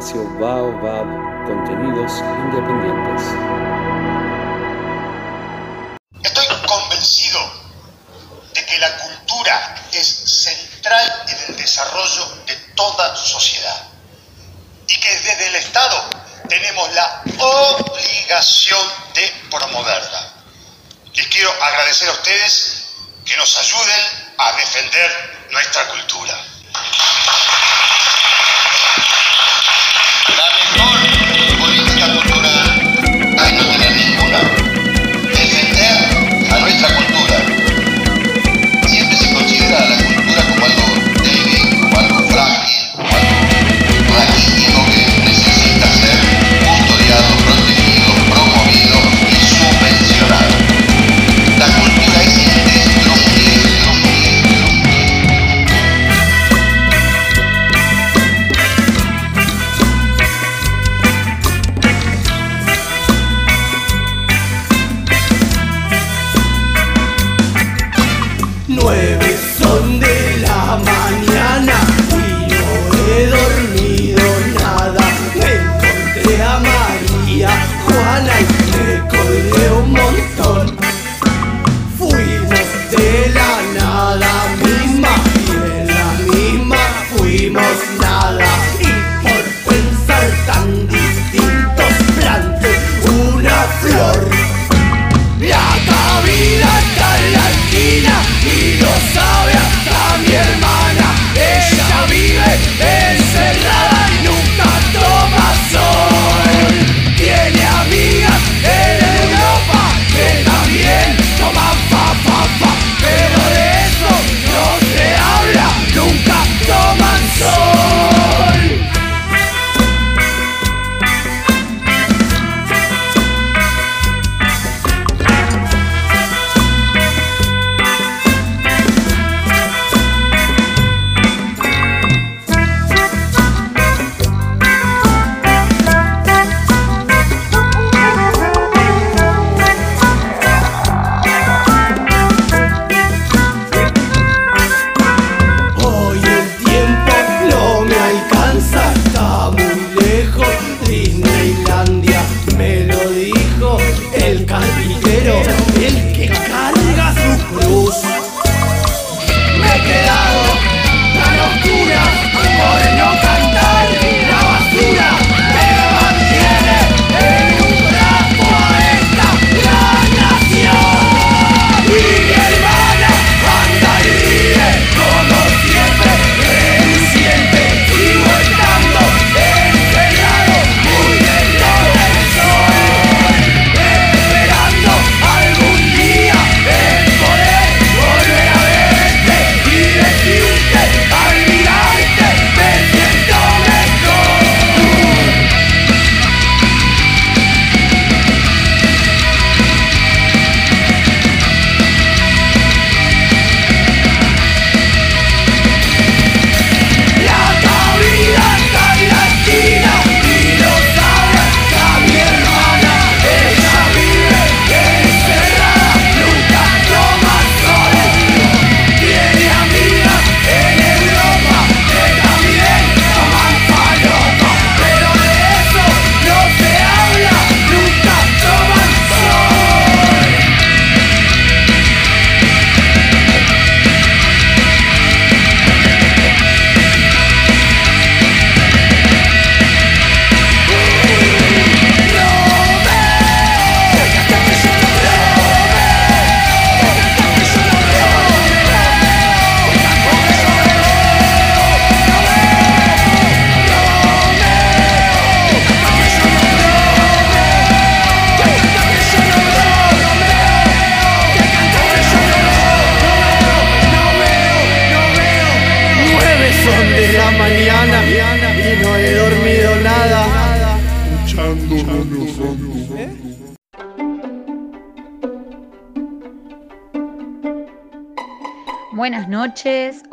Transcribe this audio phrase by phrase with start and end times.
[0.00, 1.19] Passe Oval, Vavo.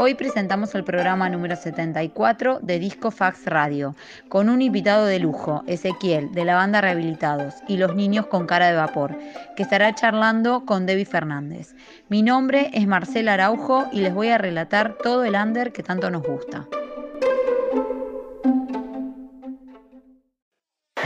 [0.08, 3.94] Hoy presentamos el programa número 74 de Disco Fax Radio,
[4.30, 8.70] con un invitado de lujo, Ezequiel, de la banda Rehabilitados y los niños con cara
[8.70, 9.18] de vapor,
[9.58, 11.76] que estará charlando con Debbie Fernández.
[12.08, 16.10] Mi nombre es Marcela Araujo y les voy a relatar todo el under que tanto
[16.10, 16.66] nos gusta.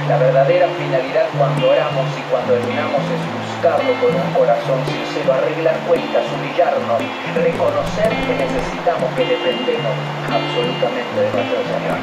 [0.08, 5.78] La verdadera finalidad cuando oramos y cuando terminamos es buscarlo con un corazón sincero, arreglar
[5.86, 6.98] cuentas, humillarnos,
[7.36, 9.94] reconocer que necesitamos, que dependemos
[10.26, 12.00] absolutamente de nuestro Señor.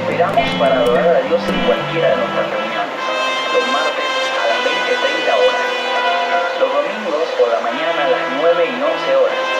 [0.00, 3.00] Esperamos para adorar a Dios en cualquiera de nuestras reuniones,
[3.52, 4.08] los martes
[4.40, 5.68] a las 20-30 horas,
[6.56, 9.53] los domingos por la mañana a las 9 y 11 horas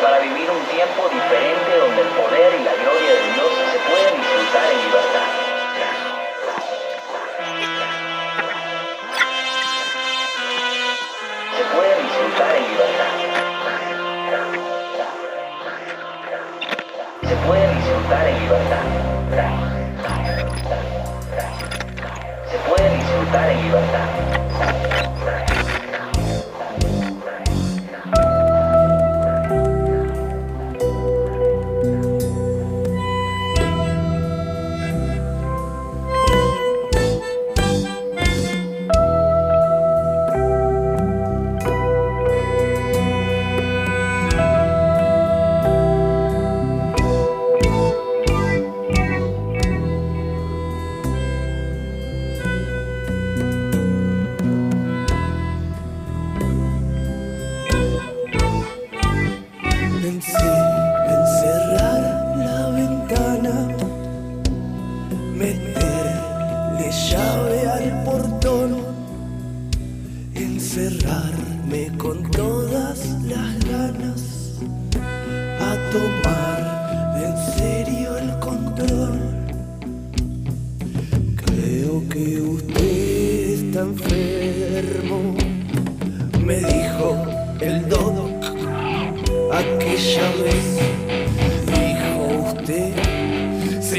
[0.00, 4.16] para vivir un tiempo diferente donde el poder y la gloria de Dios se pueden
[4.16, 5.28] disfrutar en libertad.
[11.56, 13.10] Se puede disfrutar en libertad.
[17.28, 18.84] Se puede disfrutar en libertad.
[22.50, 25.59] Se puede disfrutar en libertad.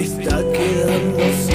[0.02, 1.51] Está quedando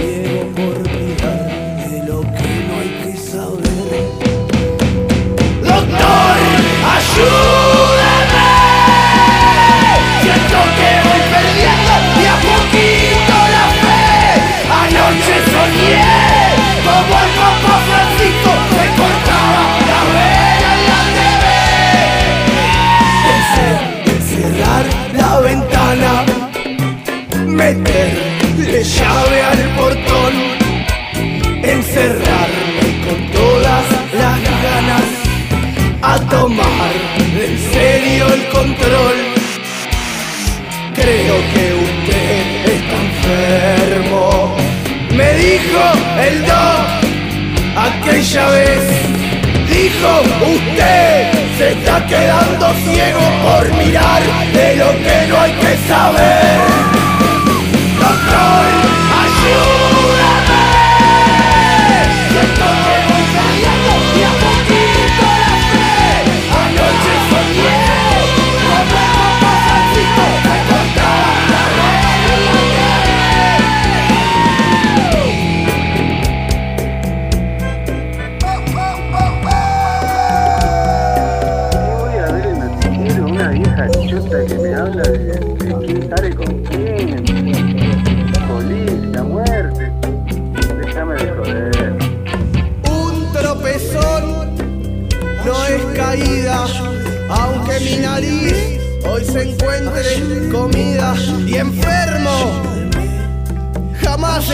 [48.36, 56.95] Dijo usted se está quedando ciego por mirar de lo que no hay que saber.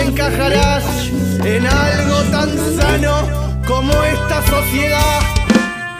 [0.03, 0.85] Encajarás
[1.45, 3.15] en algo tan sano
[3.67, 5.21] como esta sociedad.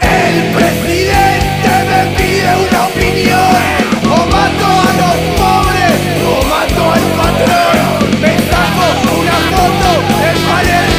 [0.01, 3.63] El presidente me pide una opinión.
[4.05, 5.97] O mato a los pobres
[6.31, 8.21] o mato al patrón.
[8.21, 8.85] Me saco
[9.21, 9.89] una foto
[10.29, 10.92] en Palermo,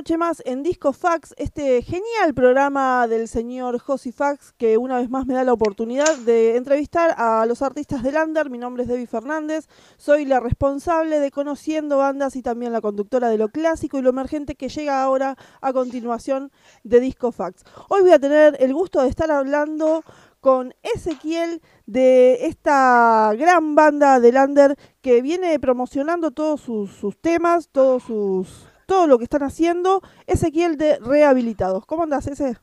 [0.00, 5.10] noche más en Disco Fax, este genial programa del señor Josi Fax, que una vez
[5.10, 8.48] más me da la oportunidad de entrevistar a los artistas del Under.
[8.48, 13.28] Mi nombre es Debbie Fernández, soy la responsable de Conociendo Bandas y también la conductora
[13.28, 16.50] de lo clásico y lo emergente que llega ahora a continuación
[16.82, 17.62] de Disco Fax.
[17.90, 20.02] Hoy voy a tener el gusto de estar hablando
[20.40, 28.04] con Ezequiel de esta gran banda de Lander que viene promocionando todos sus, temas, todos
[28.04, 30.02] sus, todo lo que están haciendo.
[30.26, 31.86] Ezequiel de Rehabilitados.
[31.86, 32.58] ¿Cómo andas, ese?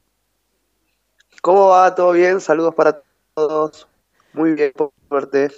[1.42, 1.96] ¿Cómo va?
[1.96, 2.42] ¿Todo bien?
[2.42, 3.02] Saludos para
[3.34, 3.88] todos.
[4.34, 5.50] Muy bien, por suerte.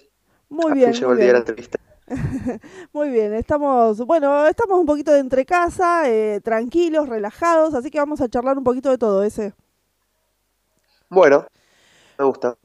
[0.47, 0.93] Muy bien.
[1.07, 1.79] muy de la entrevista.
[2.93, 7.99] Muy bien, estamos, bueno, estamos un poquito de entre casa, eh, tranquilos, relajados, así que
[7.99, 9.53] vamos a charlar un poquito de todo, ese.
[11.07, 11.45] Bueno,
[12.17, 12.57] me gusta.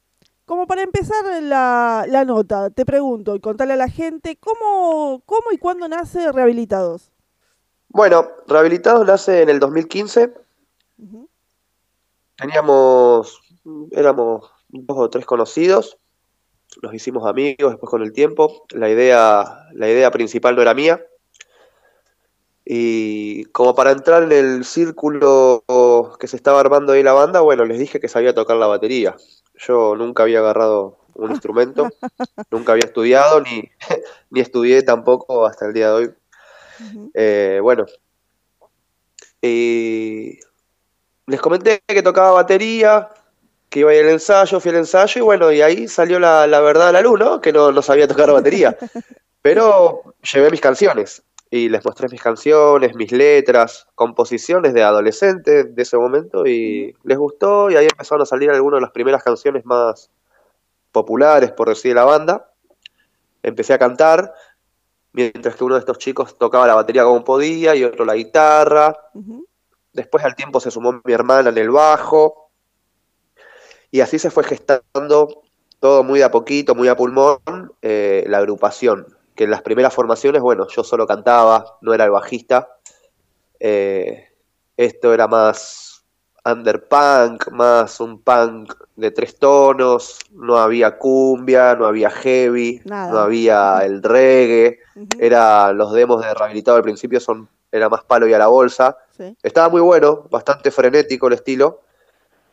[0.45, 5.51] Como para empezar la, la, nota, te pregunto y contarle a la gente cómo, cómo
[5.51, 7.11] y cuándo nace Rehabilitados.
[7.95, 10.33] Bueno, Rehabilitados nace en el 2015.
[10.97, 11.29] Uh -huh.
[12.35, 13.41] Teníamos,
[13.91, 15.97] éramos dos o tres conocidos,
[16.81, 18.65] nos hicimos amigos después con el tiempo.
[18.71, 21.05] La idea, la idea principal no era mía.
[22.65, 25.63] Y como para entrar en el círculo
[26.19, 29.15] que se estaba armando ahí la banda, bueno, les dije que sabía tocar la batería.
[29.53, 31.87] Yo nunca había agarrado un instrumento,
[32.51, 33.71] nunca había estudiado, ni,
[34.31, 36.13] ni estudié tampoco hasta el día de hoy.
[36.79, 37.11] Uh -huh.
[37.13, 37.85] eh, bueno,
[39.41, 40.39] y
[41.27, 43.09] les comenté que tocaba batería,
[43.69, 46.47] que iba a ir al ensayo, fui al ensayo, y bueno, y ahí salió la,
[46.47, 47.41] la verdad a la luz, ¿no?
[47.41, 48.77] Que no, no sabía tocar batería.
[49.41, 55.81] Pero llevé mis canciones y les mostré mis canciones, mis letras, composiciones de adolescentes de
[55.81, 59.63] ese momento y les gustó y ahí empezaron a salir algunas de las primeras canciones
[59.65, 60.09] más
[60.91, 62.51] populares, por decir, de la banda.
[63.43, 64.33] Empecé a cantar,
[65.15, 68.95] mientras que uno de estos chicos tocaba la batería como podía y otro la guitarra.
[69.13, 69.45] Uh -huh.
[69.93, 72.51] Después al tiempo se sumó mi hermana en el bajo
[73.91, 75.43] y así se fue gestando
[75.79, 80.41] todo muy a poquito, muy a pulmón, eh, la agrupación que en las primeras formaciones,
[80.41, 82.69] bueno, yo solo cantaba, no era el bajista.
[83.59, 84.29] Eh,
[84.77, 85.84] esto era más
[86.45, 93.11] underpunk, más un punk de tres tonos, no había cumbia, no había heavy, Nada.
[93.11, 95.17] no había el reggae, uh -huh.
[95.19, 98.97] era los demos de rehabilitado al principio son era más palo y a la bolsa.
[99.17, 99.35] Sí.
[99.43, 101.81] Estaba muy bueno, bastante frenético el estilo.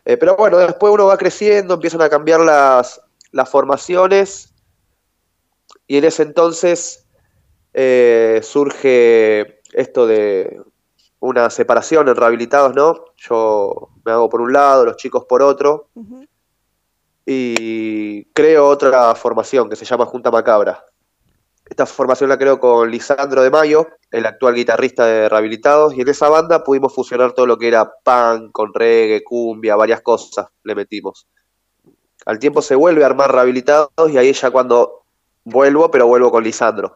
[0.05, 4.53] Eh, pero bueno, después uno va creciendo, empiezan a cambiar las, las formaciones
[5.87, 7.07] y en ese entonces
[7.73, 10.61] eh, surge esto de
[11.23, 13.05] una separación en rehabilitados, ¿no?
[13.17, 15.87] Yo me hago por un lado, los chicos por otro.
[15.95, 16.29] Uh -huh.
[17.25, 20.85] Y creo otra formación que se llama Junta Macabra.
[21.65, 26.09] Esta formación la creo con Lisandro de Mayo, el actual guitarrista de Rehabilitados, y en
[26.09, 30.75] esa banda pudimos fusionar todo lo que era punk, con reggae, cumbia, varias cosas le
[30.75, 31.29] metimos.
[32.27, 35.05] Al tiempo se vuelve a armar Rehabilitados y ahí ya cuando
[35.45, 36.93] vuelvo, pero vuelvo con Lisandro.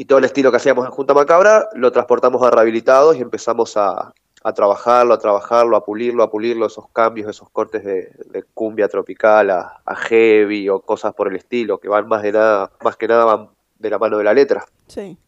[0.00, 3.76] Y todo el estilo que hacíamos en Junta Macabra lo transportamos a Rehabilitados y empezamos
[3.76, 8.42] a, a, trabajarlo, a trabajarlo, a pulirlo, a pulirlo, esos cambios, esos cortes de, de
[8.54, 12.72] cumbia tropical a, a, heavy o cosas por el estilo, que van más de nada,
[12.82, 14.64] más que nada van de la mano de la letra.
[14.86, 15.18] Sí.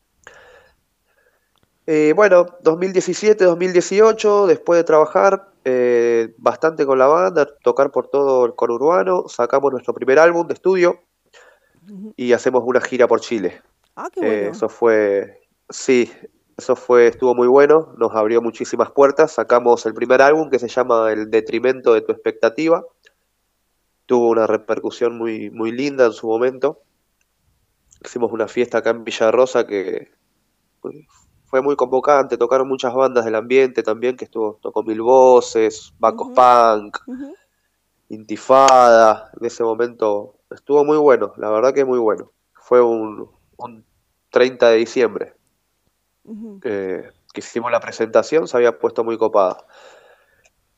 [1.87, 8.47] Eh, bueno, 2017, 2018, después de trabajar eh, bastante con la banda, tocar por todo
[8.47, 10.99] el conurbano, sacamos nuestro primer álbum de estudio,
[12.17, 13.61] y hacemos una gira por Chile.
[13.97, 14.35] Ah, qué bueno.
[14.35, 16.11] Eh, eso fue, sí,
[16.57, 19.33] eso fue, estuvo muy bueno, nos abrió muchísimas puertas.
[19.33, 22.85] Sacamos el primer álbum que se llama El detrimento de tu expectativa.
[24.07, 26.81] Tuvo una repercusión muy, muy linda en su momento.
[28.05, 30.11] Hicimos una fiesta acá en Villarrosa que
[31.45, 32.37] fue muy convocante.
[32.37, 36.81] Tocaron muchas bandas del ambiente también, que estuvo, tocó Mil Voces, Bacos uh -huh.
[36.81, 37.35] Punk, uh -huh.
[38.09, 39.31] Intifada.
[39.39, 42.31] En ese momento estuvo muy bueno, la verdad que muy bueno.
[42.55, 43.29] Fue un,
[43.65, 43.85] un
[44.31, 45.35] 30 de diciembre
[46.25, 46.61] uh -huh.
[46.65, 49.65] eh, que hicimos la presentación, se había puesto muy copada.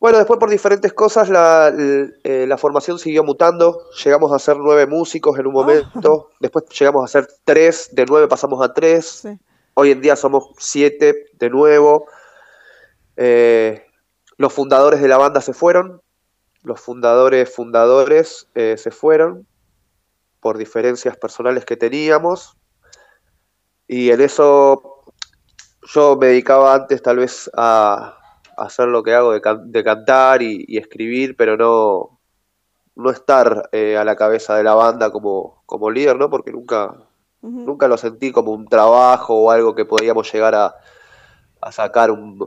[0.05, 4.59] Bueno, después por diferentes cosas la, la, eh, la formación siguió mutando, llegamos a ser
[4.59, 6.31] nueve músicos en un momento, oh.
[6.41, 9.39] después llegamos a ser tres, de nueve pasamos a tres, sí.
[9.75, 12.07] hoy en día somos siete de nuevo.
[13.17, 13.87] Eh,
[14.37, 16.03] los fundadores de la banda se fueron,
[16.63, 19.47] los fundadores fundadores eh, se fueron,
[20.41, 22.59] por diferencias personales que teníamos.
[23.87, 25.03] Y en eso
[25.83, 28.19] yo me dedicaba antes tal vez a,
[28.57, 32.21] a hacer lo que hago de, can de cantar y, y, escribir, pero no,
[32.97, 36.31] no estar eh, a la cabeza de la banda como, como líder, ¿no?
[36.31, 36.95] Porque nunca,
[37.45, 40.75] Nunca lo sentí como un trabajo o algo que podíamos llegar a,
[41.61, 42.39] a sacar un,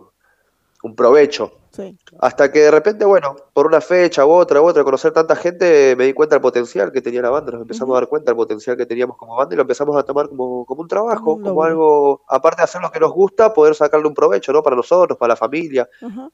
[0.83, 1.51] un provecho.
[1.71, 1.95] Sí.
[2.19, 5.95] Hasta que de repente, bueno, por una fecha u otra u otra, conocer tanta gente,
[5.95, 8.35] me di cuenta del potencial que tenía la banda, nos empezamos a dar cuenta del
[8.37, 11.63] potencial que teníamos como banda y lo empezamos a tomar como, como un trabajo, Como
[11.63, 14.63] algo, aparte de hacer lo que nos gusta, poder sacarle un provecho, ¿no?
[14.63, 15.87] Para nosotros, para la familia,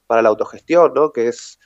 [0.07, 1.11] para la autogestión, ¿no?
[1.11, 1.59] Que es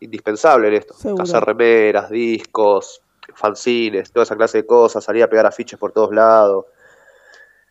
[0.00, 0.94] indispensable en esto.
[0.94, 1.24] Seguro.
[1.24, 3.00] Hacer remeras, discos,
[3.34, 6.66] fanzines, toda esa clase de cosas, salir a pegar afiches por todos lados,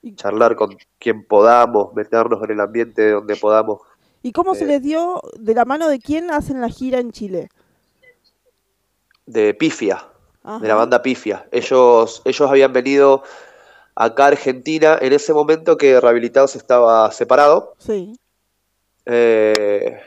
[0.02, 3.80] Y- charlar con quien podamos, meternos en el ambiente donde podamos
[4.24, 7.12] ¿Y cómo se Eh, les dio de la mano de quién hacen la gira en
[7.12, 7.50] Chile?
[9.26, 10.06] de Pifia,
[10.62, 11.48] de la banda Pifia.
[11.52, 13.24] Ellos, ellos habían venido
[13.96, 17.74] acá a Argentina en ese momento que Rehabilitados estaba separado.
[17.78, 18.16] Sí.
[19.06, 20.00] Eh,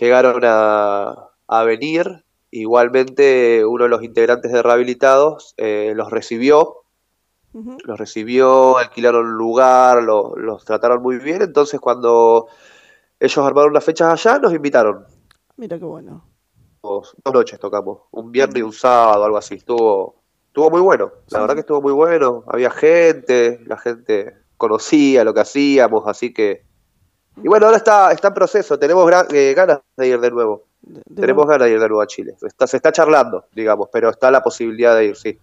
[0.00, 2.24] llegaron a, a venir.
[2.50, 6.84] Igualmente, uno de los integrantes de Rehabilitados eh, los recibió,
[7.84, 11.42] los recibió, alquilaron lugar, lo- los trataron muy bien.
[11.42, 12.48] Entonces, cuando
[13.24, 15.04] ellos armaron las fechas allá, nos invitaron.
[15.56, 16.24] Mira qué bueno.
[16.82, 19.54] Dos, dos noches tocamos, un viernes y un sábado, algo así.
[19.54, 20.16] Estuvo,
[20.48, 21.40] estuvo muy bueno, la Sí.
[21.40, 22.42] verdad que estuvo muy bueno.
[22.48, 26.64] Había gente, la gente conocía lo que hacíamos, así que.
[27.36, 30.64] Y bueno, ahora está, está en proceso, tenemos gran- eh, ganas de ir de nuevo.
[30.82, 31.50] De- de Tenemos nuevo.
[31.50, 32.34] ganas de ir de nuevo a Chile.
[32.42, 35.38] Está, se está charlando, digamos, pero está la posibilidad de ir, sí.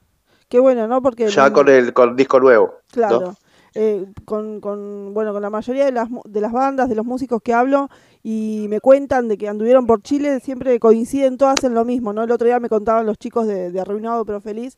[0.50, 1.02] Qué bueno, ¿no?
[1.02, 2.74] Porque Ya el- con el con disco nuevo.
[2.92, 3.20] Claro.
[3.22, 3.36] ¿no?
[3.75, 7.41] Eh, con, con, bueno, con la mayoría de las, de las bandas, de los músicos
[7.43, 7.89] que hablo,
[8.23, 12.23] y me cuentan de que anduvieron por Chile, siempre coinciden todas en lo mismo, ¿no?
[12.23, 14.77] El otro día me contaban los chicos de, de Arruinado pero Feliz,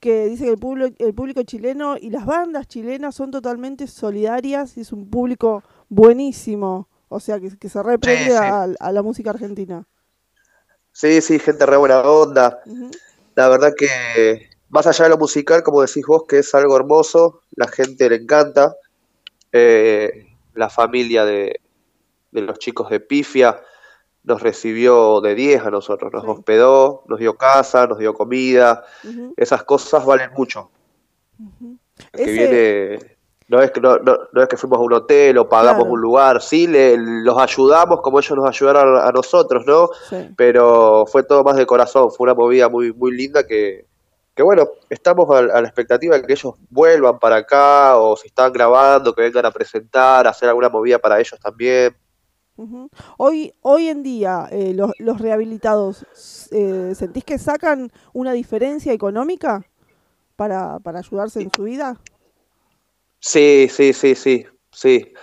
[0.00, 4.76] que dice que el público, el público chileno y las bandas chilenas son totalmente solidarias
[4.76, 8.36] y es un público buenísimo, o sea, que, que se reprende sí.
[8.36, 9.86] a, a la música argentina.
[10.92, 12.60] Sí, sí, gente re buena onda.
[13.34, 17.40] La verdad que más allá de lo musical, como decís vos, que es algo hermoso,
[17.56, 18.74] la gente le encanta.
[19.52, 21.60] Eh, la familia de,
[22.32, 23.60] de los chicos de Pifia
[24.24, 26.30] nos recibió de 10 a nosotros, nos Sí.
[26.30, 28.84] hospedó, nos dio casa, nos dio comida.
[29.36, 30.70] Esas cosas valen mucho.
[32.12, 33.16] El que viene,
[33.48, 35.92] no es que, no, no- no es que fuimos a un hotel o pagamos Claro.
[35.92, 39.90] un lugar, sí, le, los ayudamos como ellos nos ayudaron a, a nosotros, ¿no?
[40.10, 40.30] sí.
[40.36, 43.86] pero fue todo más de corazón, fue una movida muy, muy linda que,
[44.36, 48.28] que bueno, estamos a, a la expectativa de que ellos vuelvan para acá o si
[48.28, 51.96] están grabando, que vengan a presentar, hacer alguna movida para ellos también.
[53.16, 56.04] Hoy, hoy en día, eh, los, los rehabilitados,
[56.50, 59.64] eh, ¿sentís que sacan una diferencia económica
[60.36, 61.98] para, para ayudarse en su vida?
[63.20, 65.14] Sí, sí, sí, sí, sí.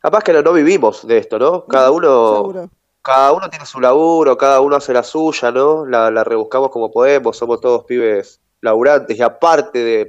[0.00, 1.66] Capaz que no, no vivimos de esto, ¿no?
[1.66, 2.70] Cada Ujú, uno, Seguro.
[3.02, 5.84] cada uno tiene su laburo, cada uno hace la suya, ¿no?
[5.86, 10.00] La, la rebuscamos como podemos, somos todos pibes laburantes y aparte de,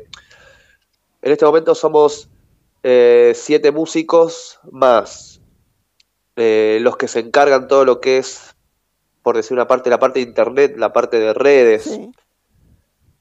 [1.22, 2.30] en este momento somos
[2.84, 5.32] eh, siete músicos más
[6.36, 8.56] eh, los que se encargan todo lo que es,
[9.22, 11.84] por decir una parte, la parte de internet, la parte de redes.
[11.84, 12.12] Sí.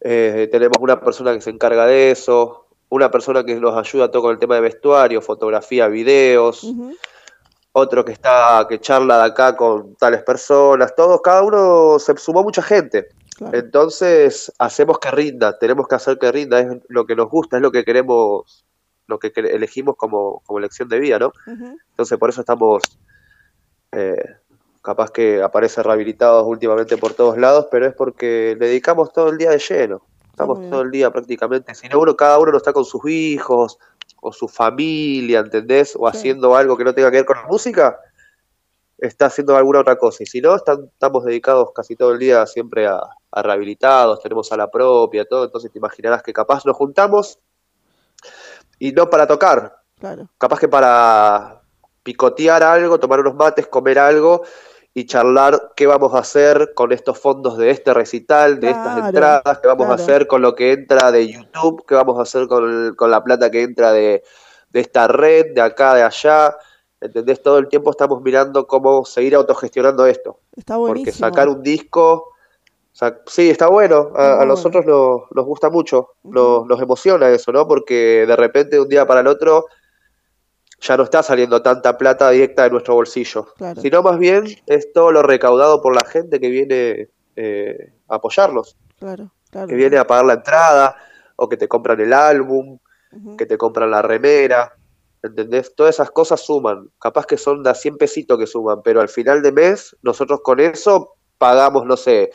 [0.00, 4.22] Eh, tenemos una persona que se encarga de eso, una persona que nos ayuda todo
[4.22, 6.66] con el tema de vestuario, fotografía, videos,
[7.72, 12.42] otro que está, que charla de acá con tales personas, todos, cada uno se sumó
[12.42, 13.08] mucha gente.
[13.40, 13.56] Claro.
[13.56, 17.62] Entonces, hacemos que rinda, tenemos que hacer que rinda, es lo que nos gusta, es
[17.62, 18.66] lo que queremos,
[19.06, 21.32] lo que elegimos como, como elección de vida, ¿no?
[21.46, 22.82] Entonces, por eso estamos,
[23.92, 24.22] eh,
[24.82, 29.38] capaz que aparece rehabilitados últimamente por todos lados, pero es porque le dedicamos todo el
[29.38, 30.02] día de lleno.
[30.30, 31.74] Estamos todo el día prácticamente.
[31.74, 33.78] Si no, uno, cada uno no está con sus hijos
[34.20, 35.96] o su familia, ¿entendés?
[35.96, 36.18] O Sí.
[36.18, 37.98] haciendo algo que no tenga que ver con la música,
[39.00, 40.22] está haciendo alguna otra cosa.
[40.22, 43.00] Y si no, están- estamos dedicados casi todo el día siempre a,
[43.32, 45.44] a rehabilitados, tenemos a la propia, todo.
[45.44, 47.38] Entonces te imaginarás que capaz nos juntamos
[48.78, 50.28] y no para tocar, Claro.
[50.38, 51.60] capaz que para
[52.02, 54.42] picotear algo, tomar unos mates, comer algo
[54.94, 59.58] y charlar qué vamos a hacer con estos fondos de este recital, de estas entradas,
[59.60, 62.94] qué vamos a hacer con lo que entra de YouTube, qué vamos a hacer con,
[62.96, 64.22] con la plata que entra de,
[64.70, 66.56] de esta red, de acá, de allá.
[67.00, 67.42] ¿Entendés?
[67.42, 70.40] Todo el tiempo estamos mirando cómo seguir autogestionando esto.
[70.54, 71.26] Está Porque buenísimo.
[71.28, 72.32] sacar un disco,
[72.92, 74.52] sa- sí, está bueno, Está a, bueno.
[74.52, 77.66] nosotros nos, nos gusta mucho, nos, nos emociona eso, ¿no?
[77.66, 79.66] Porque de repente de un día para el otro
[80.82, 83.80] ya no está saliendo tanta plata directa de nuestro bolsillo, Claro.
[83.80, 88.76] sino más bien es todo lo recaudado por la gente que viene eh, a apoyarnos,
[88.98, 89.68] Claro, claro.
[89.68, 90.96] que viene a pagar la entrada
[91.36, 92.78] o que te compran el álbum,
[93.38, 94.74] que te compran la remera,
[95.22, 95.74] ¿entendés?
[95.74, 99.08] Todas esas cosas suman, capaz que son de a 100 pesitos que suman, pero al
[99.08, 102.30] final de mes nosotros con eso pagamos, no sé,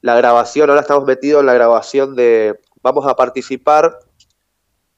[0.00, 3.98] la grabación, ahora estamos metidos en la grabación de, vamos a participar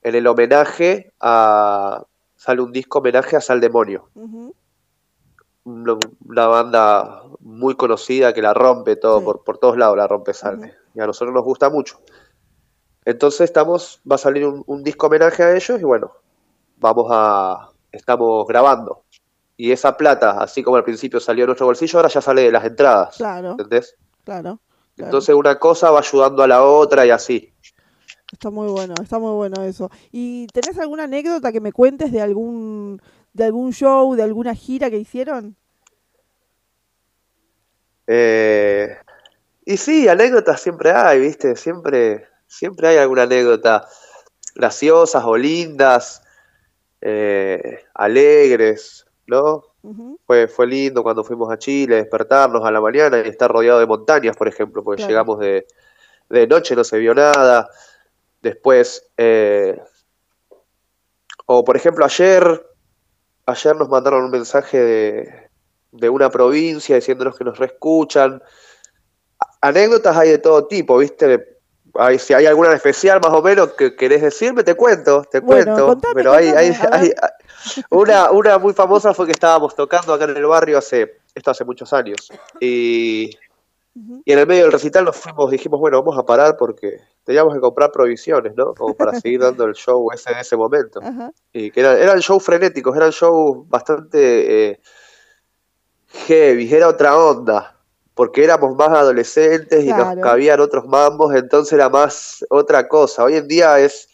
[0.03, 2.05] en el homenaje a.
[2.39, 4.11] Sale un disco homenaje a Sal Demonio.
[5.65, 5.97] Una,
[6.29, 9.25] una banda muy conocida que la rompe todo, Sí.
[9.25, 10.75] por, por todos lados la rompe Salve.
[10.95, 11.99] Y a nosotros nos gusta mucho.
[13.05, 16.13] Entonces estamos, va a salir un, un disco homenaje a ellos y bueno,
[16.77, 19.05] vamos a, estamos grabando.
[19.57, 22.53] Y esa plata, así como al principio salió de nuestro bolsillo, ahora ya sale de
[22.53, 23.17] las entradas.
[23.17, 23.97] Claro, ¿Entendés?
[24.25, 24.61] claro.
[24.95, 25.09] claro.
[25.09, 27.53] Entonces una cosa va ayudando a la otra y así.
[28.31, 29.91] Está muy bueno, está muy bueno eso.
[30.13, 33.01] ¿Y tenés alguna anécdota que me cuentes de algún
[33.33, 35.57] de algún show, de alguna gira que hicieron?
[38.07, 38.97] Eh,
[39.65, 41.55] y sí, anécdotas siempre hay, ¿viste?
[41.57, 43.87] Siempre, siempre hay alguna anécdota
[44.55, 46.23] graciosas o lindas,
[47.01, 49.63] eh, alegres, ¿no?
[50.27, 53.87] Fue, fue lindo cuando fuimos a Chile, despertarnos a la mañana y estar rodeado de
[53.87, 55.11] montañas, por ejemplo, porque Claro.
[55.11, 55.67] llegamos de,
[56.29, 57.69] de noche, no se vio nada.
[58.43, 59.81] Después, eh,
[61.47, 62.67] o por ejemplo, ayer,
[63.47, 65.51] ayer nos mandaron un mensaje de,
[65.93, 68.43] de una provincia diciéndonos que nos reescuchan.
[69.61, 71.56] Anécdotas hay de todo tipo, ¿viste?
[72.19, 75.65] Si hay alguna en especial más o menos que querés decirme, te cuento, te Bueno,
[75.65, 75.87] cuento.
[75.87, 77.15] contame, Pero hay, hay, contame,
[77.91, 81.65] una, una muy famosa fue que estábamos tocando acá en el barrio hace, esto hace
[81.65, 82.31] muchos años.
[82.61, 83.31] Y,
[84.25, 87.55] y en el medio del recital nos fuimos, dijimos, bueno, vamos a parar porque teníamos
[87.55, 88.75] que comprar provisiones, ¿no?
[88.75, 91.01] Como para seguir dando el show ese en ese momento.
[91.53, 94.81] Y que eran, eran shows frenéticos, eran shows bastante eh,
[96.27, 97.76] heavy, era otra onda,
[98.17, 100.15] porque éramos más adolescentes y Claro.
[100.17, 103.23] nos cabían otros mambos, entonces era más otra cosa.
[103.25, 104.09] Hoy en día es,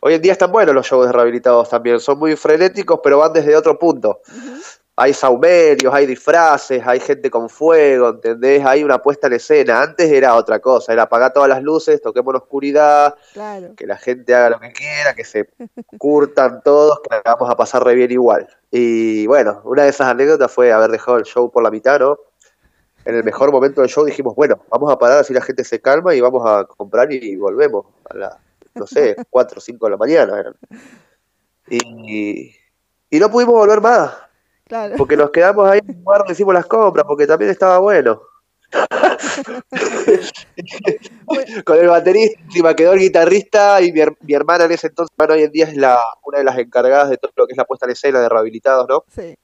[0.00, 3.32] hoy en día están buenos los shows de rehabilitados también, son muy frenéticos, pero van
[3.32, 4.20] desde otro punto.
[4.94, 8.64] Hay saumerios, hay disfraces, hay gente con fuego, ¿entendés?
[8.64, 9.80] Hay una puesta en escena.
[9.82, 13.74] Antes era otra cosa, era apagar todas las luces, toquemos en oscuridad, Claro.
[13.74, 15.48] que la gente haga lo que quiera, que se
[15.98, 18.46] curtan todos, que la vamos a pasar re bien igual.
[18.70, 22.18] Y bueno, una de esas anécdotas fue haber dejado el show por la mitad, ¿no?
[23.04, 25.80] En el mejor momento del show dijimos, bueno, vamos a parar así la gente se
[25.80, 28.36] calma y vamos a comprar y volvemos a las,
[28.74, 30.38] no sé, 4 o 5 de la mañana.
[30.38, 30.54] eran.
[31.68, 32.54] Y,
[33.10, 34.12] y no pudimos volver más,
[34.66, 34.94] Claro.
[34.96, 38.22] porque nos quedamos ahí en el lugar donde hicimos las compras, porque también estaba bueno.
[41.64, 45.34] Con el baterista, encima quedó el guitarrista y mi, mi hermana en ese entonces, bueno,
[45.34, 47.64] hoy en día es la, una de las encargadas de todo lo que es la
[47.64, 49.04] puesta en escena de rehabilitados, ¿no?
[49.14, 49.36] Sí.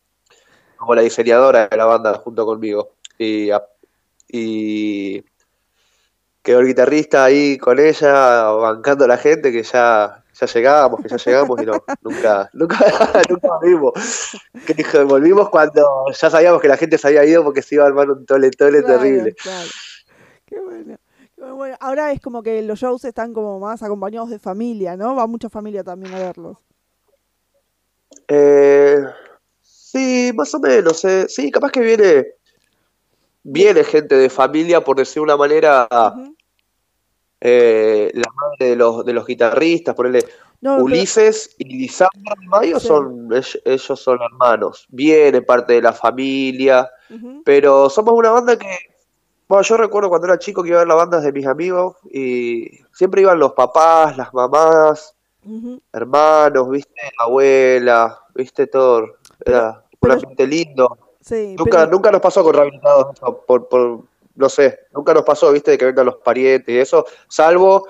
[0.77, 2.91] Como la diseñadora de la banda junto conmigo.
[3.19, 3.51] Y,
[6.43, 11.09] quedó el guitarrista ahí con ella, bancando a la gente que ya, ya llegábamos, que
[11.09, 12.79] ya llegamos y no, nunca, nunca,
[13.29, 13.93] nunca volvimos.
[14.67, 17.89] Que volvimos cuando ya sabíamos que la gente se había ido porque se iba a
[17.89, 19.35] armar un tole tole Claro, terrible.
[19.35, 19.69] claro.
[20.47, 20.97] Qué bueno.
[21.37, 21.77] Qué bueno.
[21.81, 25.15] Ahora es como que los shows están como más acompañados de familia, ¿no?
[25.15, 26.59] Va mucha familia también a verlos.
[28.29, 28.99] Eh,
[29.63, 31.05] sí, más o menos.
[31.05, 31.27] eh.
[31.29, 32.27] Sí, capaz que viene,
[33.51, 35.89] viene gente de familia, por decir una manera,
[37.41, 40.25] eh, la madre de los, de los guitarristas, ponerle
[40.61, 42.89] No, pero- Ulises y Lisandro y Mayo Sí.
[42.89, 44.87] son, ell- ellos son hermanos.
[44.89, 46.91] Viene parte de la familia,
[47.45, 48.67] pero somos una banda que,
[49.47, 51.97] bueno, yo recuerdo cuando era chico que iba a ver las bandas de mis amigos
[52.13, 55.15] y siempre iban los papás, las mamás,
[55.93, 59.07] hermanos, viste, la abuela, viste, todo.
[59.45, 60.99] Era un pero- ambiente lindo.
[61.29, 64.01] Sí, Nunca, pero- nunca nos pasó con rehabilitados eso, por, por,
[64.35, 67.87] no sé, nunca nos pasó, viste, de que vengan los parientes y eso, salvo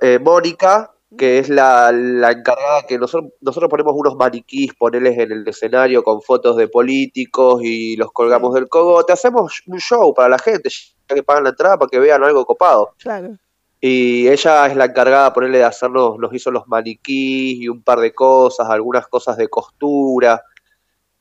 [0.00, 5.30] eh, Mónica, que es la, la encargada que nosotros, nosotros ponemos unos maniquís, ponerles en
[5.30, 8.60] el escenario con fotos de políticos y los colgamos Sí.
[8.60, 10.68] del cogote, hacemos un show para la gente,
[11.08, 12.94] ya que pagan la entrada para que vean algo copado.
[12.98, 13.36] Claro.
[13.80, 17.98] Y ella es la encargada, ponerle de hacernos, nos hizo los maniquís y un par
[18.00, 20.42] de cosas, algunas cosas de costura.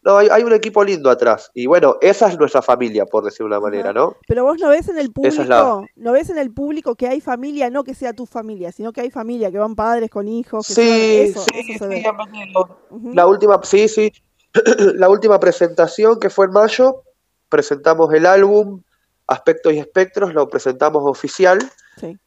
[0.03, 1.51] No, hay, hay un equipo lindo atrás.
[1.53, 4.15] Y bueno, esa es nuestra familia, por decir una manera, ¿no?
[4.27, 7.07] Pero vos no ves en el público, es la- no ves en el público que
[7.07, 10.27] hay familia, no que sea tu familia, sino que hay familia, que van padres con
[10.27, 12.03] hijos, que Sí, eso, sí, eso sí.
[13.13, 14.11] La última, sí, sí.
[14.95, 17.03] La última presentación que fue en mayo,
[17.47, 18.81] presentamos el álbum
[19.27, 21.59] Aspectos y Espectros, lo presentamos oficial.
[21.97, 22.17] Sí.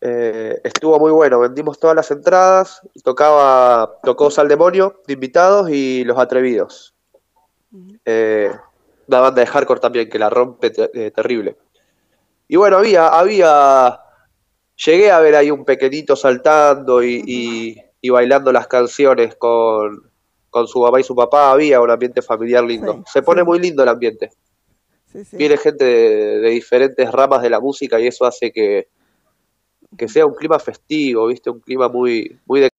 [0.00, 6.02] Eh, estuvo muy bueno, vendimos todas las entradas, tocaba, tocó Sal Demonio de invitados y
[6.04, 6.94] Los Atrevidos.
[7.72, 7.96] Ujú.
[8.04, 8.50] Eh,
[9.08, 11.56] una banda de hardcore también que la rompe te- eh, terrible.
[12.48, 13.98] Y bueno, había, había,
[14.76, 20.10] llegué a ver ahí un pequeñito saltando y, y- y bailando las canciones con,
[20.50, 22.94] con su mamá y su papá, había un ambiente familiar lindo.
[23.06, 23.46] Sí, Se pone sí.
[23.46, 24.30] muy lindo el ambiente.
[25.06, 25.36] Sí.
[25.36, 28.88] Viene gente de, de diferentes ramas de la música y eso hace que,
[29.96, 31.50] que sea un clima festivo, ¿viste?
[31.50, 32.70] Un clima muy, muy de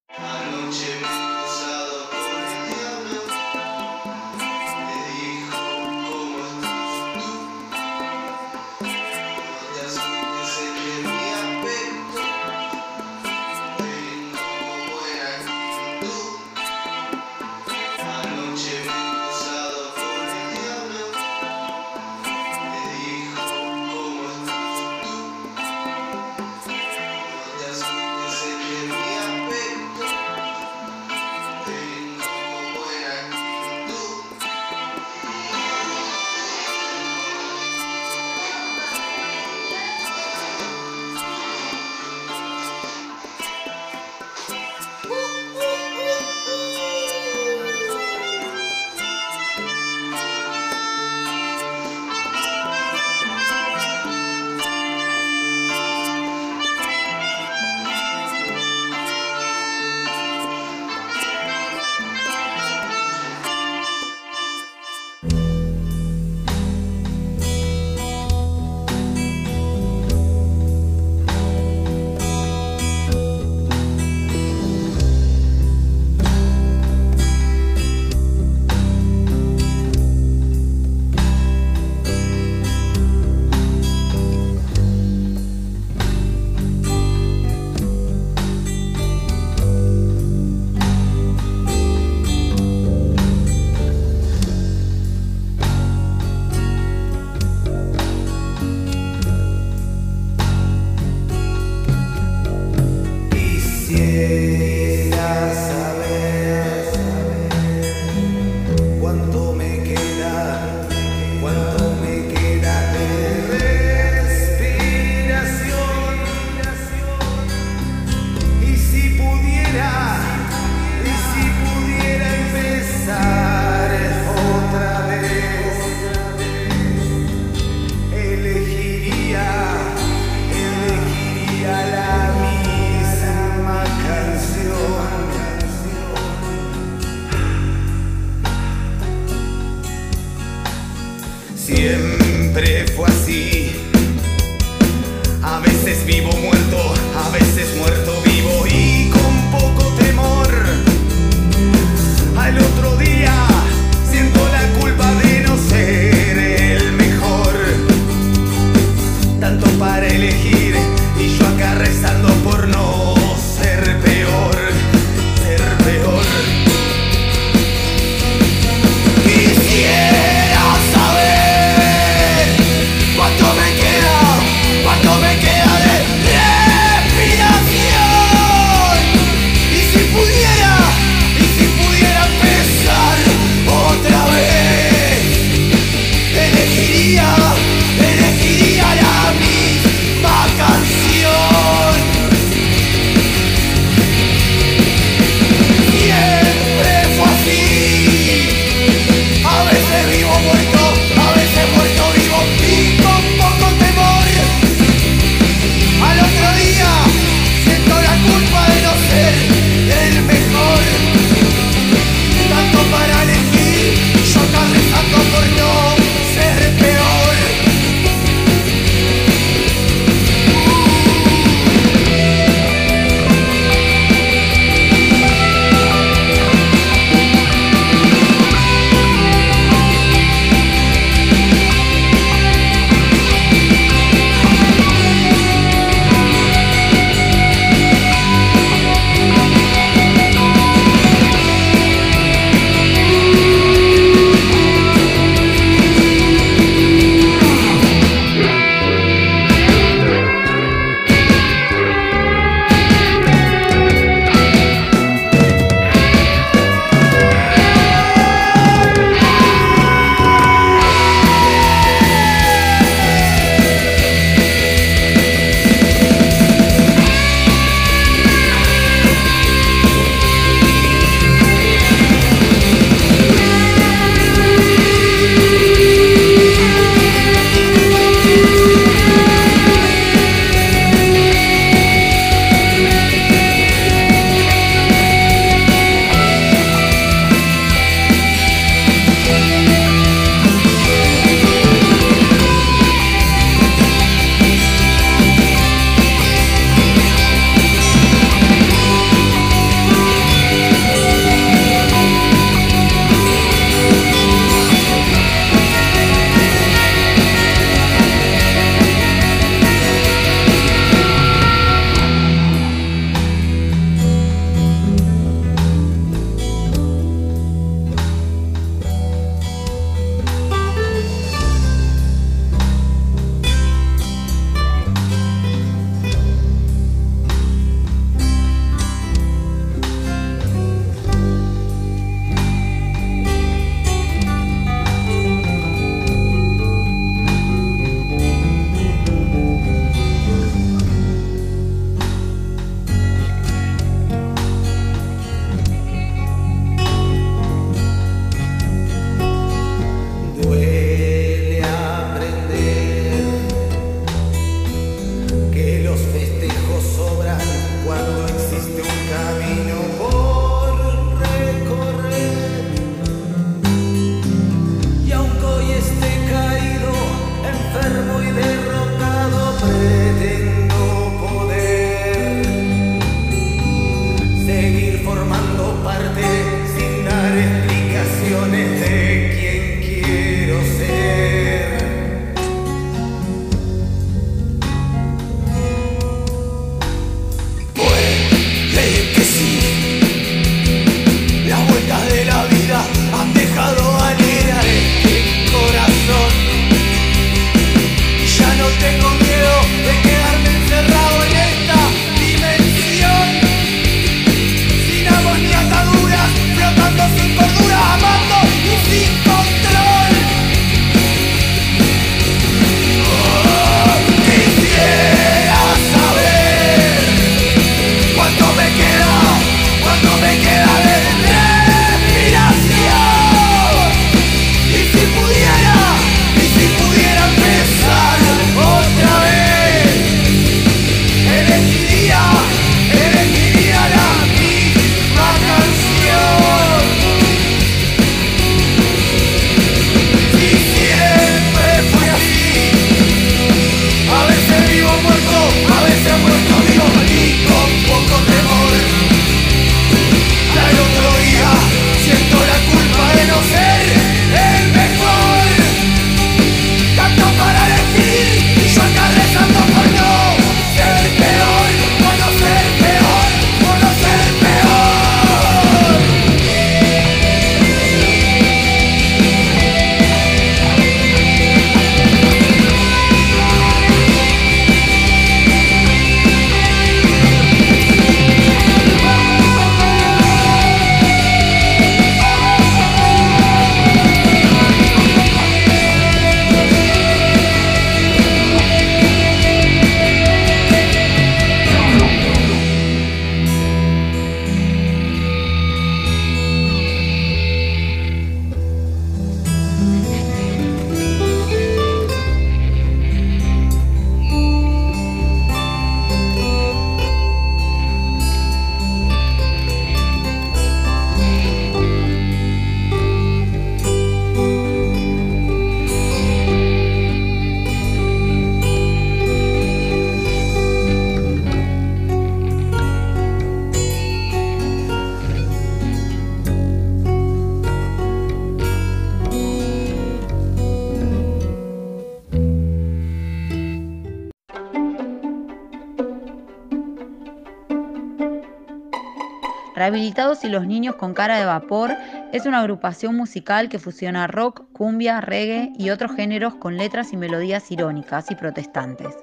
[539.83, 541.91] Rehabilitados y los niños con cara de vapor
[542.31, 547.17] es una agrupación musical que fusiona rock, cumbia, reggae y otros géneros con letras y
[547.17, 549.13] melodías irónicas y protestantes.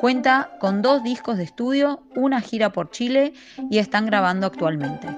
[0.00, 3.32] Cuenta con dos discos de estudio, una gira por Chile
[3.70, 5.08] y están grabando actualmente.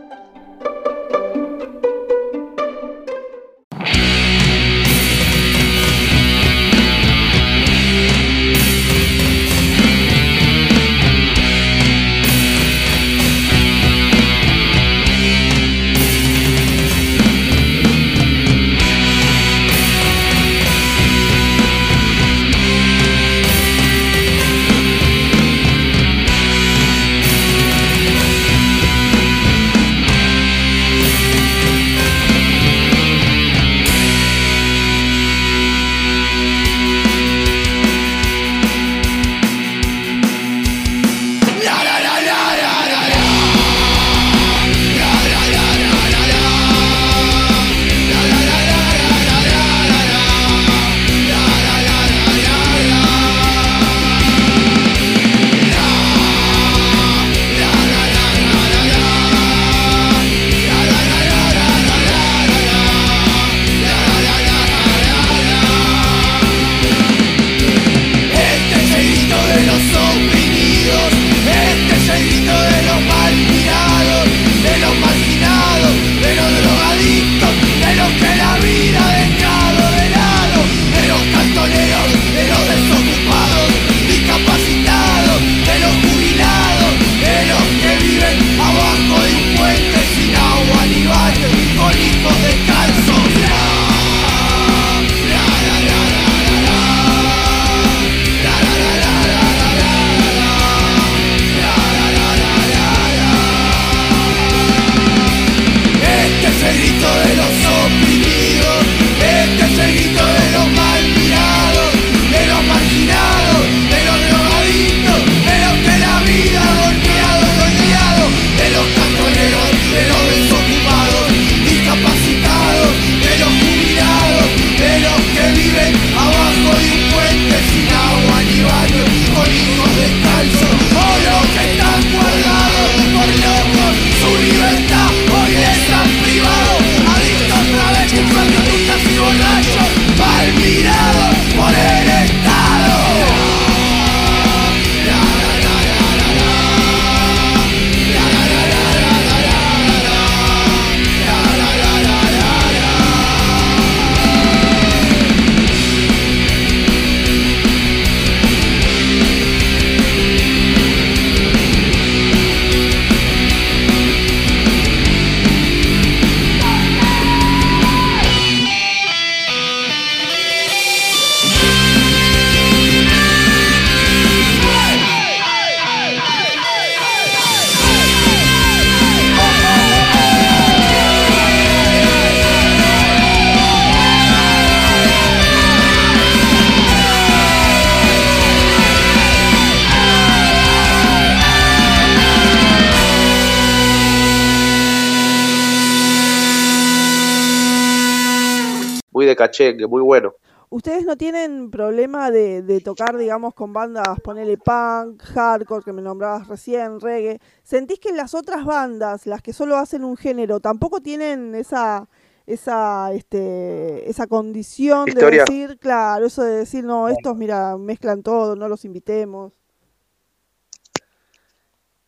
[199.60, 200.34] Cachengue, muy bueno.
[200.72, 206.00] ¿Ustedes no tienen problema de, de tocar, digamos, con bandas, ponele punk, hardcore, que me
[206.00, 207.40] nombrabas recién, reggae?
[207.64, 212.08] ¿Sentís que las otras bandas, las que solo hacen un género, tampoco tienen esa
[212.46, 215.44] esa este esa condición Historia.
[215.44, 219.52] de decir, claro, eso de decir, no, estos, mira, mezclan todo, no los invitemos?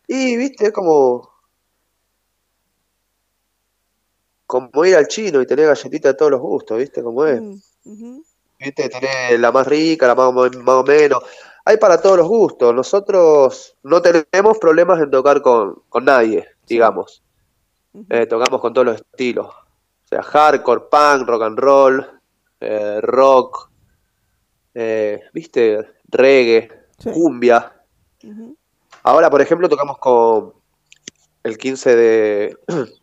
[0.07, 1.32] Y viste, es como.
[4.53, 7.01] Como ir al chino y tener galletita de todos los gustos, ¿viste?
[7.01, 7.41] Como es.
[7.41, 8.19] Mm.
[8.59, 8.87] ¿Viste?
[8.87, 11.23] Tenés la más rica, la más, o- más o menos.
[11.65, 12.71] Hay para todos los gustos.
[12.75, 17.23] Nosotros no tenemos problemas en tocar con, con nadie, digamos.
[18.09, 19.47] Eh, tocamos con todos los estilos.
[19.47, 22.07] O sea, hardcore, punk, rock and roll,
[22.59, 23.71] eh, rock,
[24.75, 25.79] eh, ¿viste?
[26.09, 27.09] Reggae, Sí.
[27.11, 27.73] cumbia.
[29.01, 30.53] Ahora, por ejemplo, tocamos con
[31.43, 32.57] el 15 de.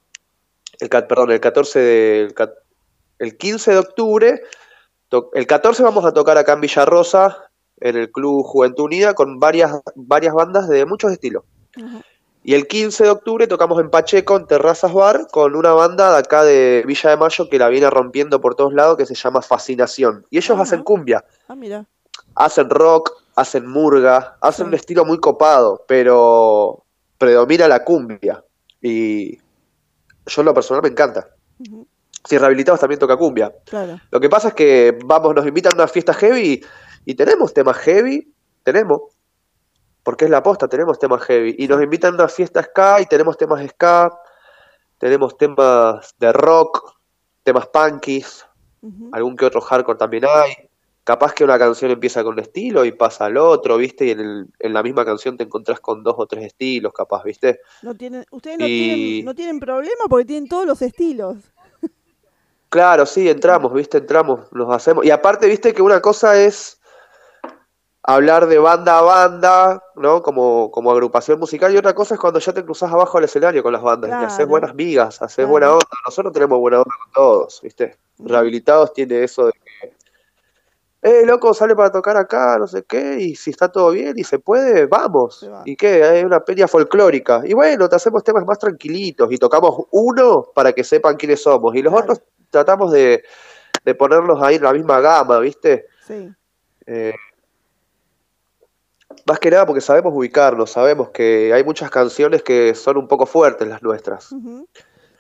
[0.81, 2.21] El, perdón, el 14 de.
[2.23, 2.53] El, ca-
[3.19, 4.43] el 15 de octubre.
[5.35, 7.51] el 14 vamos a tocar acá en Villarrosa,
[7.81, 11.45] en el Club Juventud Unida, con varias, varias bandas de muchos estilos.
[11.77, 12.01] Ajá.
[12.43, 16.19] Y el 15 de octubre tocamos en Pacheco, en Terrazas Bar, con una banda de
[16.19, 19.43] acá de Villa de Mayo que la viene rompiendo por todos lados, que se llama
[19.43, 20.25] Fascinación.
[20.31, 20.63] Y ellos Ajá.
[20.63, 21.85] hacen cumbia Ah, mira.
[22.35, 24.69] hacen rock, hacen murga, hacen Sí.
[24.69, 26.83] un estilo muy copado, pero
[27.19, 28.43] predomina la cumbia.
[28.81, 29.39] Y
[30.31, 31.29] yo en lo personal me encanta.
[32.25, 33.53] Si rehabilitados también toca cumbia.
[33.67, 34.01] Claro.
[34.11, 36.65] Lo que pasa es que vamos, nos invitan a una fiesta heavy
[37.05, 39.01] y tenemos temas heavy, tenemos,
[40.03, 41.57] porque es la aposta, tenemos temas heavy.
[41.59, 44.11] Y nos invitan a una fiesta ska y tenemos temas ska,
[44.99, 46.95] tenemos temas de rock,
[47.43, 48.47] temas punkies,
[49.13, 50.70] algún que otro hardcore también hay.
[51.11, 54.07] Capaz que una canción empieza con un estilo y pasa al otro, ¿viste?
[54.07, 57.25] Y en, el- en la misma canción te encontrás con dos o tres estilos, capaz,
[57.25, 57.59] ¿viste?
[57.83, 61.39] No tienen, ustedes no, Y- tienen, no tienen problema porque tienen todos los estilos.
[62.69, 63.99] Claro, sí, entramos, ¿viste?
[63.99, 65.05] Entramos, nos hacemos.
[65.05, 65.75] Y aparte, ¿viste?
[65.75, 66.81] Que una cosa es
[68.05, 70.23] hablar de banda a banda, ¿no?
[70.23, 73.65] Como, como agrupación musical, y otra cosa es cuando ya te cruzas abajo al escenario
[73.65, 74.51] con las bandas, y haces Claro.
[74.51, 75.51] buenas migas, haces Claro.
[75.51, 75.87] buena onda.
[76.07, 77.99] Nosotros tenemos buena onda con todos, ¿viste?
[78.21, 79.53] Rehabilitados tiene eso de
[81.03, 84.25] eh, loco, sale para tocar acá, no sé qué, y si está todo bien y
[84.25, 85.49] se puede, vamos.
[85.51, 85.63] Va.
[85.65, 86.05] ¿Y qué?
[86.05, 87.43] Hay una peña folclórica.
[87.45, 91.75] Y bueno, te hacemos temas más tranquilitos y tocamos uno para que sepan quiénes somos,
[91.75, 92.05] y los Claro.
[92.13, 93.23] otros tratamos de,
[93.85, 95.87] de ponerlos ahí en la misma gama, ¿viste?
[96.07, 96.31] Sí.
[96.87, 97.15] Eh,
[99.27, 103.27] más que nada porque sabemos ubicarnos, sabemos que hay muchas canciones que son un poco
[103.27, 104.33] fuertes las nuestras.
[104.33, 104.67] ujú.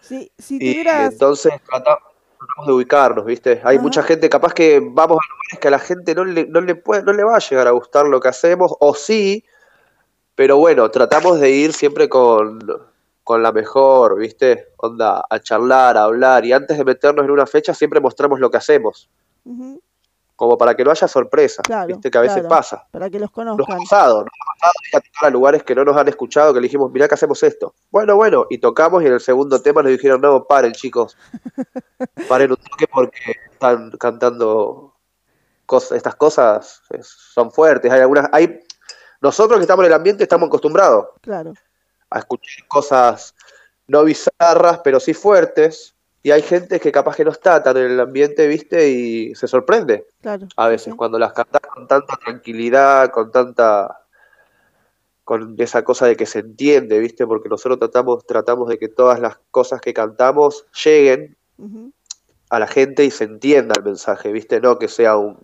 [0.00, 1.12] Si, si Y tuvieras...
[1.12, 1.98] entonces trata-
[2.40, 3.60] tratamos de ubicarnos, ¿viste?
[3.64, 6.60] Hay mucha gente, capaz que vamos a lugares que a la gente no le, no
[6.60, 9.44] le puede, no le va a llegar a gustar lo que hacemos, o sí,
[10.34, 12.60] pero bueno, tratamos de ir siempre con,
[13.24, 14.68] con la mejor, ¿viste?
[14.78, 18.50] Onda, a charlar, a hablar, y antes de meternos en una fecha siempre mostramos lo
[18.50, 19.10] que hacemos,
[20.40, 22.10] como para que no haya sorpresa, Claro, ¿viste?
[22.10, 22.48] Que a veces claro.
[22.48, 22.86] pasa.
[22.90, 23.78] para que los Nos ha conozcan.
[23.80, 26.60] pasado, nos ha pasado ir a tocar a lugares que no nos han escuchado, que
[26.60, 27.74] le dijimos, mirá que hacemos esto.
[27.90, 31.14] Bueno, bueno, y tocamos y en el segundo tema nos dijeron, no, paren chicos,
[32.28, 33.20] paren un toque porque
[33.52, 34.94] están cantando
[35.66, 38.60] cosas, estas cosas son fuertes, hay algunas, hay,
[39.20, 41.52] nosotros que estamos en el ambiente estamos acostumbrados Claro.
[42.08, 43.34] a escuchar cosas
[43.86, 47.90] no bizarras, pero sí fuertes, y hay gente que capaz que no está tan en
[47.92, 50.48] el ambiente, viste, y se sorprende Claro.
[50.56, 50.96] a veces, sí.
[50.96, 54.02] cuando las cantas con tanta tranquilidad, con tanta,
[55.24, 57.26] con esa cosa de que se entiende, ¿viste?
[57.26, 61.36] Porque nosotros tratamos, tratamos de que todas las cosas que cantamos lleguen
[62.50, 64.60] a la gente y se entienda el mensaje, ¿viste?
[64.60, 65.38] No que sea un,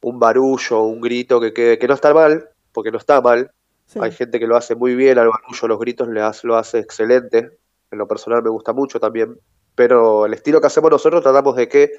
[0.00, 3.50] un barullo, un grito que quede, que no está mal, porque no está mal.
[3.86, 3.98] sí.
[4.02, 6.78] Hay gente que lo hace muy bien, al barullo, los gritos le hace, lo hace
[6.78, 7.58] excelente.
[7.90, 9.38] En lo personal me gusta mucho también.
[9.76, 11.92] Pero el estilo que hacemos nosotros tratamos de que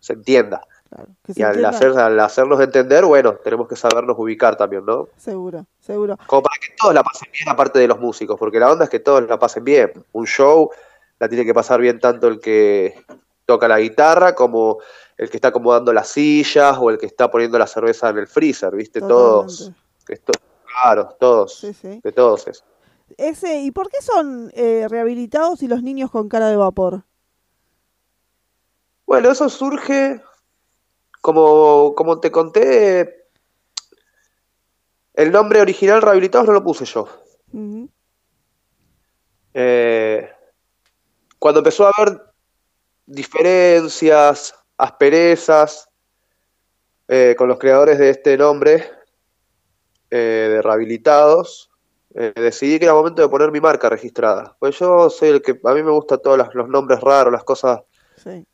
[0.00, 0.60] se entienda.
[0.88, 1.08] Claro.
[1.24, 1.68] Que se Y al, entienda.
[1.70, 5.06] hacer, al hacernos entender, bueno, tenemos que sabernos ubicar también, ¿no?
[5.16, 6.18] Seguro, seguro.
[6.26, 8.90] Como para que todos la pasen bien, aparte de los músicos, porque la onda es
[8.90, 9.92] que todos la pasen bien.
[10.10, 10.68] Un show
[11.20, 13.04] la tiene que pasar bien tanto el que
[13.46, 14.78] toca la guitarra como
[15.16, 18.26] el que está acomodando las sillas o el que está poniendo la cerveza en el
[18.26, 19.00] freezer, ¿viste?
[19.00, 19.70] Todos,
[20.08, 20.32] esto,
[20.66, 22.00] claro, todos, Sí, sí.
[22.02, 22.64] de todos es.
[23.18, 27.04] Ese, ¿y por qué son eh, rehabilitados y los niños con cara de vapor?
[29.06, 30.22] Bueno, eso surge,
[31.20, 33.28] como, como te conté,
[35.14, 37.08] el nombre original Rehabilitados no lo puse yo.
[39.54, 40.30] Eh,
[41.38, 42.22] cuando empezó a haber
[43.04, 45.88] diferencias, asperezas
[47.08, 48.90] eh, con los creadores de este nombre,
[50.10, 51.71] eh, de Rehabilitados,
[52.14, 54.56] eh, decidí que era momento de poner mi marca registrada.
[54.58, 57.80] Pues yo soy el que, a mí me gustan todos los nombres raros, las cosas
[58.16, 58.44] Sí.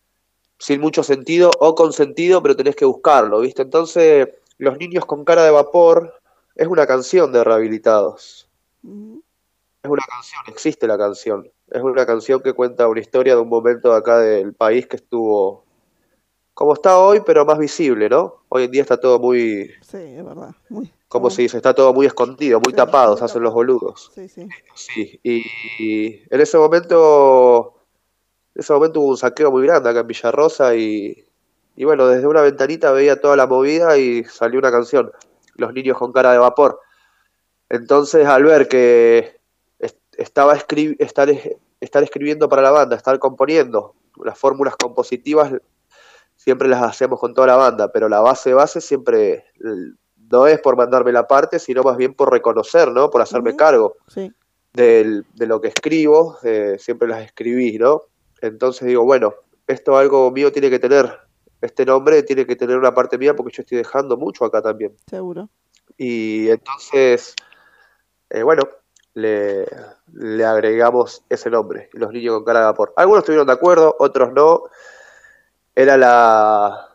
[0.59, 3.63] sin mucho sentido o con sentido, pero tenés que buscarlo, ¿viste?
[3.63, 4.29] Entonces,
[4.61, 6.15] Los niños con cara de vapor
[6.57, 8.49] es una canción de Rehabilitados.
[8.83, 11.49] Es una canción, existe la canción.
[11.71, 14.97] Es una canción que cuenta una historia de un momento de acá del país que
[14.97, 15.65] estuvo
[16.55, 18.43] como está hoy, pero más visible, ¿no?
[18.49, 20.51] Hoy en día está todo muy, Sí, es verdad.
[20.69, 24.11] Muy, como como- se dice, está todo muy escondido, muy tapado, se hacen los boludos.
[24.15, 24.47] Sí, sí.
[24.75, 25.43] Sí, y,
[25.83, 27.75] y en ese momento,
[28.55, 31.25] en ese momento hubo un saqueo muy grande acá en Villarrosa y,
[31.77, 35.11] y bueno, desde una ventanita veía toda la movida y salió una canción,
[35.55, 36.79] Los niños con cara de vapor.
[37.71, 39.41] Entonces, al ver que
[39.79, 43.95] est- estaba escri- estar, es- estar escribiendo para la banda, estar componiendo,
[44.25, 45.53] las fórmulas compositivas
[46.37, 49.45] siempre las hacemos con toda la banda, pero la base base siempre
[50.31, 53.11] no es por mandarme la parte, sino más bien por reconocer, ¿no?
[53.11, 54.33] Por hacerme cargo Sí.
[54.73, 58.03] del- de lo que escribo, eh, siempre las escribí, ¿no?
[58.41, 59.35] Entonces digo, bueno,
[59.67, 61.13] esto algo mío tiene que tener,
[61.61, 64.95] este nombre tiene que tener una parte mía porque yo estoy dejando mucho acá también.
[65.09, 65.49] Seguro.
[65.97, 67.35] Y entonces,
[68.31, 68.63] eh, bueno,
[69.15, 69.67] le,
[70.13, 72.93] le agregamos ese nombre, Los Niños con Cara de Vapor.
[72.97, 74.63] Algunos estuvieron de acuerdo, otros no.
[75.75, 76.88] Era la,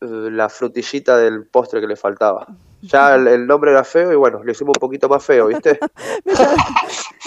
[0.00, 2.46] la frutillita del postre que le faltaba.
[2.82, 5.80] Ya el, nombre era feo y bueno, lo hicimos un poquito más feo, ¿viste?
[6.24, 6.56] Me, llam-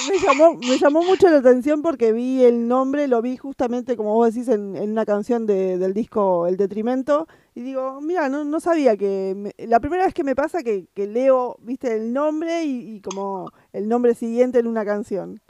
[0.09, 4.13] Me llamó, me llamó mucho la atención porque vi el nombre, lo vi justamente, como
[4.13, 7.27] vos decís, en, en una canción de- del disco El Detrimento.
[7.53, 9.33] Y digo, mira, no, no sabía que...
[9.35, 13.01] me- la primera vez que me pasa que, que leo, viste, el nombre y, y
[13.01, 15.41] como el nombre siguiente en una canción.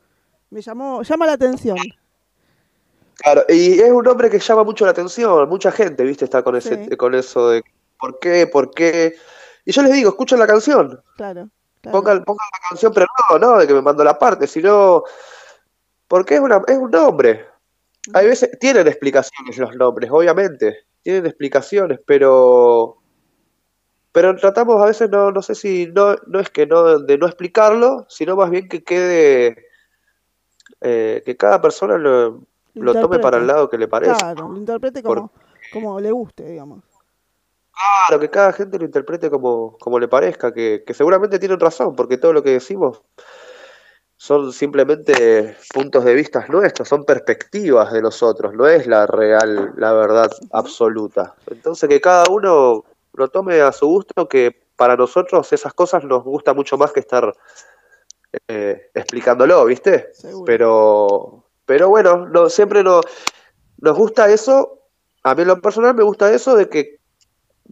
[0.50, 1.78] Me llamó, llama la atención.
[3.22, 6.56] Claro, y es un nombre que llama mucho la atención, mucha gente, viste, está con
[6.56, 6.98] ese, Sí.
[6.98, 7.64] con eso de
[8.00, 8.48] ¿por qué?
[8.48, 9.16] ¿Por qué?
[9.64, 11.50] Y yo les digo, escuchen la canción, Claro,
[11.82, 11.98] claro.
[12.00, 15.04] pongan, pongan la canción, pero no, no, de que me mando la parte, sino
[16.08, 17.46] porque es una, es un nombre.
[18.14, 22.98] Hay veces, tienen explicaciones los nombres, obviamente, tienen explicaciones, pero
[24.12, 27.28] pero tratamos a veces no, no sé si no, no es que no de no
[27.28, 29.68] explicarlo, sino más bien que quede
[30.82, 32.42] eh, que cada persona lo,
[32.76, 34.14] lo tome para el lado que le parece.
[34.14, 35.32] Claro, lo interprete Por- como,
[35.72, 36.84] como le guste, digamos.
[38.08, 41.96] Claro, que cada gente lo interprete como, como le parezca, que, que seguramente tienen razón,
[41.96, 43.02] porque todo lo que decimos
[44.18, 49.94] son simplemente puntos de vista nuestros, son perspectivas de nosotros, no es la real, la
[49.94, 51.34] verdad absoluta.
[51.50, 56.24] Entonces que cada uno lo tome a su gusto, que para nosotros esas cosas nos
[56.24, 57.34] gusta mucho más que estar
[58.48, 60.14] eh, explicándolo, ¿viste?
[60.14, 60.46] Seguro.
[60.46, 61.41] Pero,
[61.72, 63.00] pero bueno, no, siempre no,
[63.78, 64.80] nos gusta eso,
[65.24, 67.00] a mí en lo personal me gusta eso de que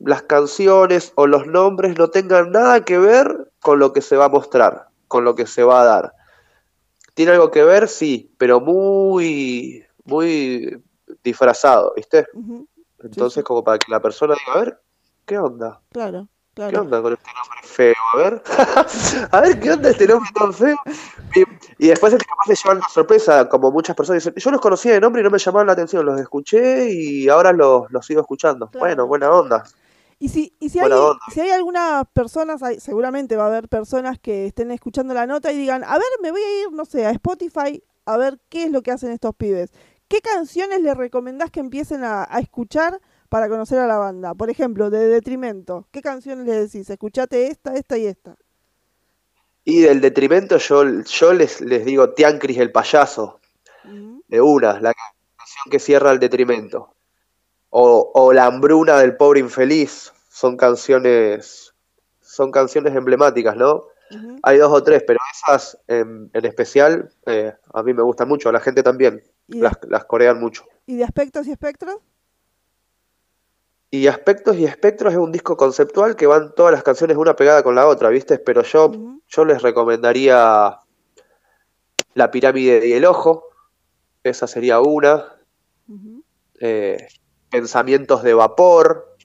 [0.02, 4.24] las canciones o los nombres no tengan nada que ver con lo que se va
[4.24, 6.14] a mostrar, con lo que se va a dar.
[7.14, 10.82] Tiene algo que ver, sí, pero muy, muy
[11.22, 12.26] disfrazado, ¿viste?
[13.04, 13.44] Entonces, sí.
[13.44, 14.80] como para que la persona diga, a ver,
[15.26, 15.82] ¿qué onda?
[15.92, 16.30] Claro,
[16.68, 16.82] ¿Qué claro.
[16.82, 17.96] onda con este nombre feo?
[18.14, 18.44] A ver,
[19.32, 20.78] a ver, ¿qué onda este nombre tan feo?
[21.36, 24.60] Y, y después es capaz de llevar una sorpresa, como muchas personas dicen, yo los
[24.62, 28.06] conocía de nombre y no me llamaban la atención, los escuché y ahora los, los
[28.06, 28.68] sigo escuchando.
[28.68, 28.86] Claro.
[28.86, 29.64] Bueno, buena onda.
[30.22, 30.92] Y si, y si hay,
[31.34, 35.52] si hay algunas personas, hay- seguramente va a haber personas que estén escuchando la nota
[35.54, 38.64] y digan, a ver, me voy a ir, no sé, a Spotify a ver qué
[38.66, 39.72] es lo que hacen estos pibes.
[40.10, 43.00] ¿Qué canciones les recomendás que empiecen a, a escuchar
[43.30, 44.34] para conocer a la banda?
[44.34, 45.88] Por ejemplo, de Detrimento.
[45.92, 46.90] ¿Qué canciones les decís?
[46.90, 48.36] Escuchate esta, esta y esta.
[49.64, 53.40] Y del detrimento yo, yo les, les digo Tiancris el payaso,
[54.28, 56.96] de una, la canción que cierra el detrimento.
[57.70, 61.74] O, o La hambruna del pobre infeliz, son canciones,
[62.20, 63.84] son canciones emblemáticas, ¿no?
[64.42, 68.50] Hay dos o tres, pero esas en, en especial eh, a mí me gustan mucho,
[68.50, 70.64] a la gente también, ¿Y de, las, las corean mucho.
[70.88, 71.98] y de aspectos y espectros?
[73.92, 77.64] Y Aspectos y Espectros es un disco conceptual que van todas las canciones una pegada
[77.64, 78.38] con la otra, ¿viste?
[78.38, 78.92] Pero yo,
[79.28, 80.78] yo les recomendaría
[82.14, 83.46] La pirámide y el ojo,
[84.24, 85.36] esa sería una.
[86.60, 87.08] eh,
[87.50, 89.16] Pensamientos de vapor,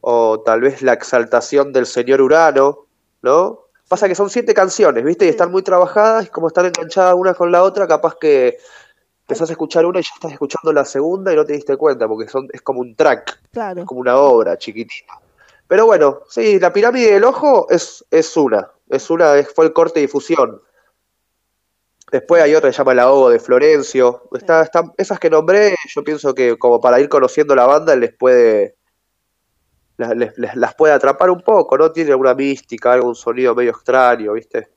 [0.00, 2.86] o tal vez La exaltación del señor Urano,
[3.20, 3.66] ¿no?
[3.88, 5.26] Pasa que son siete canciones, ¿viste?
[5.26, 8.56] Y están muy trabajadas, y como están enganchadas una con la otra, capaz que
[9.30, 12.08] empezás a escuchar una y ya estás escuchando la segunda y no te diste cuenta,
[12.08, 13.40] porque son, es como un track.
[13.52, 13.84] Claro.
[13.84, 15.14] como una obra chiquitita.
[15.68, 19.72] Pero bueno, sí, la pirámide del ojo es, es una, es una, es- fue el
[19.72, 20.60] corte de difusión.
[22.10, 24.28] Después hay otra que se llama La Ogo de Florencio.
[24.32, 28.12] Está, está- esas que nombré, yo pienso que como para ir conociendo la banda les
[28.16, 28.74] puede,
[29.96, 31.92] les- les- las puede atrapar un poco, ¿no?
[31.92, 34.70] Tiene alguna mística, algún sonido medio extraño, ¿viste?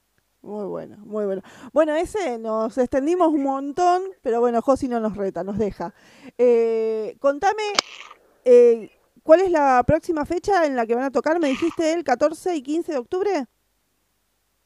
[0.44, 1.41] Muy bueno, muy bueno.
[1.72, 5.94] Bueno, ese nos extendimos un montón, pero bueno, Josi no nos reta, nos deja.
[6.38, 7.64] Eh, contame,
[8.44, 8.91] eh,
[9.24, 11.39] ¿cuál es la próxima fecha en la que van a tocar?
[11.39, 13.46] Me dijiste el 14 y 15 de octubre.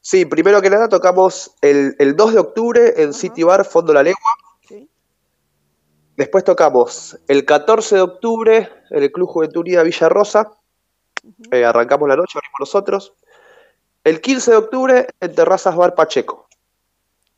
[0.00, 3.12] Sí, primero que nada tocamos el, el 2 de octubre en.
[3.12, 4.32] City Bar Fondo La Legua.
[4.68, 4.90] Sí.
[6.16, 10.50] Después tocamos el 14 de octubre en el Club Juventud Unida Villa Rosa.
[11.52, 13.14] Eh, arrancamos la noche, abrimos nosotros.
[14.04, 16.48] El 15 de octubre en Terrazas Bar Pacheco.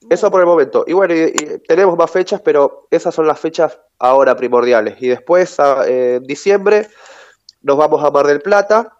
[0.09, 0.85] Eso por el momento.
[0.87, 4.97] Y bueno, y- y tenemos más fechas, pero esas son las fechas ahora primordiales.
[5.03, 6.89] Y después, a- eh, en diciembre,
[7.63, 8.97] nos vamos a Mar del Plata,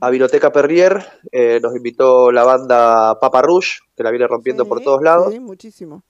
[0.00, 1.04] a Vinoteca Perrier.
[1.32, 5.32] eh, nos invitó la banda Papa Rouge, que la viene rompiendo por todos lados.
[5.32, 6.02] Sí, muchísimo.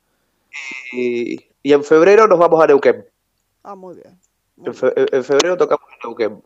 [0.92, 3.06] Y, y en febrero nos vamos a Neuquén.
[3.62, 4.20] Ah, muy bien.
[4.56, 6.42] muy En, fe- en febrero tocamos en Neuquén.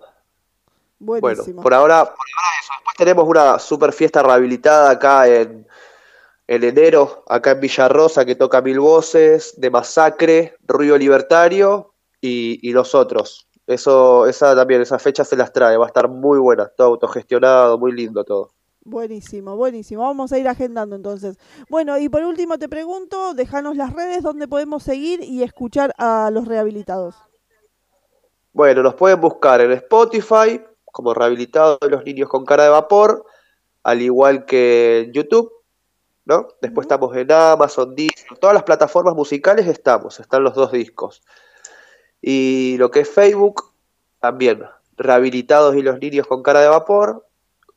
[0.99, 1.63] Bueno, Buenísimo.
[1.63, 2.73] por ahora, por ahora eso.
[2.77, 5.67] Después tenemos una super fiesta rehabilitada acá en,
[6.47, 12.73] en enero, acá en Villarrosa, que toca Mil Voces, de Masacre, Ruido Libertario y, y
[12.73, 13.47] nosotros.
[13.67, 17.79] Eso, esa también, esa fecha se las trae, va a estar muy buena, todo autogestionado,
[17.79, 18.51] muy lindo todo.
[18.83, 20.03] Buenísimo, buenísimo.
[20.03, 21.37] Vamos a ir agendando entonces.
[21.69, 26.31] Bueno, y por último te pregunto, déjanos las redes donde podemos seguir y escuchar a
[26.33, 27.15] los rehabilitados.
[28.55, 30.63] Bueno, nos pueden buscar en Spotify
[30.93, 33.25] como Rehabilitado de los Niños con Cara de Vapor,
[33.83, 35.53] al igual que en YouTube.
[36.29, 36.49] ¿no?
[36.61, 41.23] Después estamos en Amazon, Disney, todas las plataformas musicales estamos, están los dos discos.
[42.21, 43.73] Y lo que es Facebook,
[44.21, 44.63] también,
[44.99, 47.27] Rehabilitados y los niños con cara de vapor,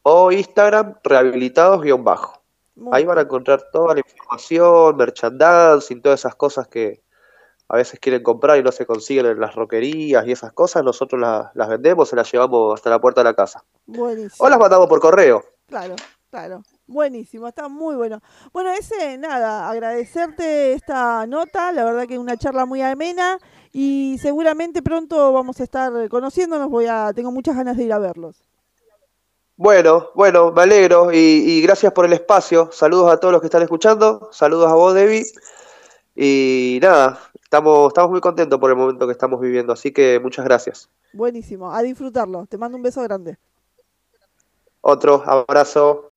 [0.04, 2.42] o Instagram, Rehabilitados guion bajo.
[2.92, 7.02] Ahí van a encontrar toda la información, merchandising, todas esas cosas que
[7.72, 11.22] a veces quieren comprar y no se consiguen en las roquerías y esas cosas, nosotros
[11.22, 13.64] las, las vendemos, se las llevamos hasta la puerta de la casa.
[13.86, 14.46] Buenísimo.
[14.46, 15.42] O las mandamos por correo.
[15.68, 15.96] Claro,
[16.30, 16.64] claro.
[16.86, 18.20] Buenísimo, está muy bueno.
[18.52, 23.40] Bueno, ese, nada, agradecerte esta nota, la verdad que una charla muy amena
[23.72, 28.00] y seguramente pronto vamos a estar conociéndonos, voy a, tengo muchas ganas de ir a
[28.00, 28.44] verlos.
[29.56, 32.70] Bueno, bueno, me alegro y, y gracias por el espacio.
[32.74, 35.24] Saludos a todos los que están escuchando, saludos a vos, Debbie.
[36.16, 37.20] Y nada,
[37.52, 40.90] estamos, estamos muy contentos por el momento que estamos viviendo, así que muchas gracias.
[41.12, 42.46] Buenísimo, a disfrutarlo.
[42.46, 43.38] Te mando un beso grande.
[44.80, 46.12] Otro abrazo.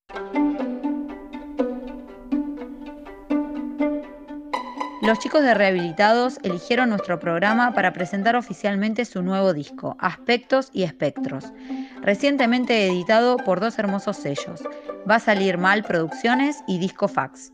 [5.03, 10.85] Los chicos de Rehabilitados eligieron nuestro programa para presentar oficialmente su nuevo disco, Aspectos y
[10.85, 11.53] Espectros,
[12.01, 14.62] recientemente editado por dos hermosos sellos,
[15.11, 17.53] Va a salir mal Producciones y Disco Fax.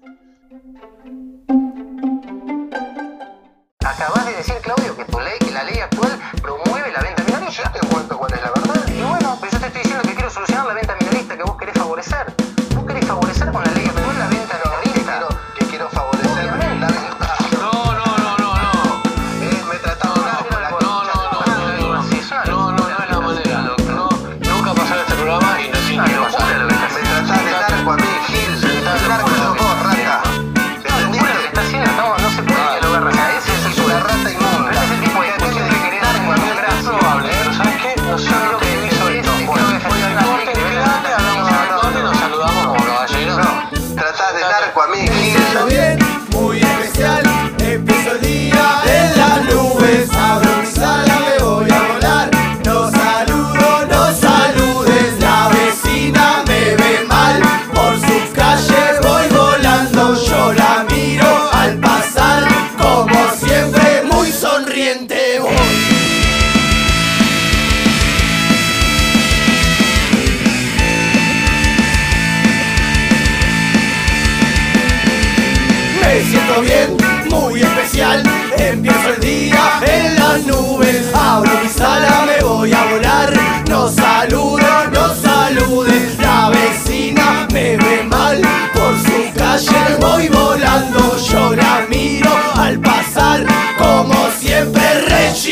[3.91, 7.65] Acabas de decir, Claudio, que tu ley, que la ley actual promueve la venta minorista.
[7.65, 8.50] Yo te cuento cuál es la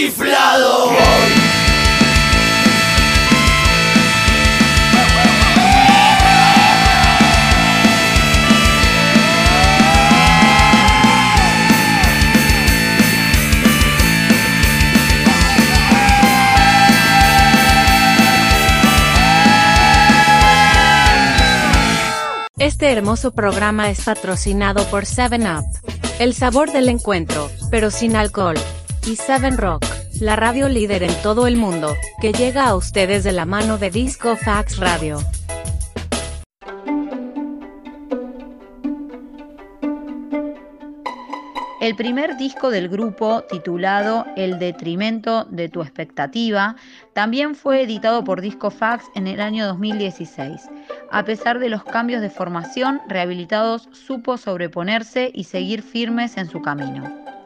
[0.09, 0.99] rechiflado voy.
[22.59, 25.65] Este hermoso programa es patrocinado por 7up,
[26.19, 28.57] el sabor del encuentro, pero sin alcohol,
[29.09, 29.87] y 7 Rock,
[30.21, 33.91] la radio líder en todo el mundo, que llega a ustedes de la mano de
[33.91, 35.19] Disco Fax Radio.
[41.81, 46.77] El primer disco del grupo, titulado El detrimento de tu expectativa,
[47.15, 50.69] también fue editado por Disco Fax en el año 2016.
[51.11, 56.61] A pesar de los cambios de formación, Rehabilitados supo sobreponerse y seguir firmes en su
[56.61, 57.38] camino.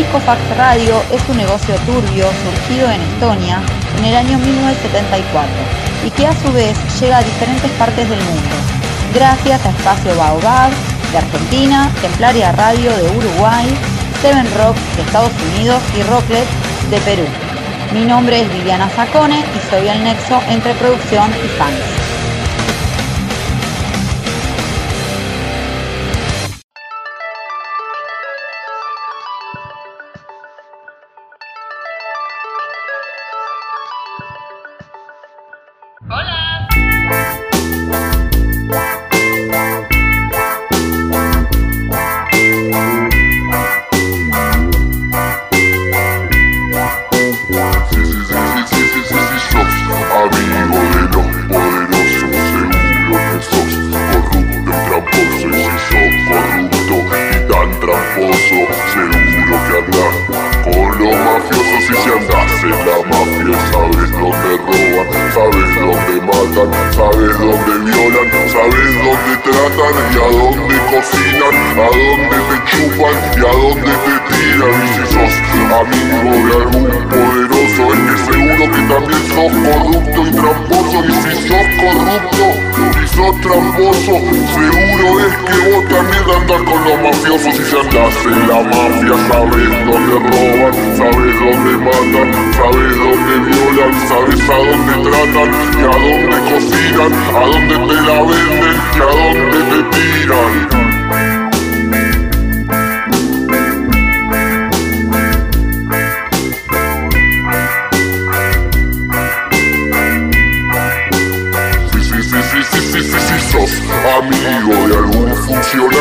[0.00, 3.60] Disco Fax Radio es un negocio turbio surgido en Estonia
[3.98, 5.46] en el año 1974
[6.06, 8.56] y que a su vez llega a diferentes partes del mundo
[9.12, 10.70] gracias a Espacio Baobab
[11.12, 13.68] de Argentina, Templaria Radio de Uruguay,
[14.22, 16.48] Seven Rock de Estados Unidos y Rocklet
[16.90, 17.26] de Perú.
[17.92, 22.09] Mi nombre es Viviana Sacone y soy el nexo entre producción y fans.
[79.70, 81.04] Corrupto y tramposo.
[81.04, 82.46] Y si sos corrupto
[83.02, 84.14] y sos tramposo,
[84.54, 89.16] seguro es que vos también andás con los mafiosos y si andás en la mafia,
[89.28, 95.94] sabes dónde roban, sabes dónde matan, sabes dónde violan, sabes a dónde tratan y a
[96.04, 100.99] dónde cocinan, a dónde te la venden y a dónde te tiran.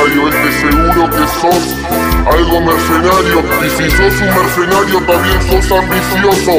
[0.10, 3.44] contrario, este seguro que sos algo mercenario.
[3.66, 6.54] Y si sos un mercenario, también sos ambicioso,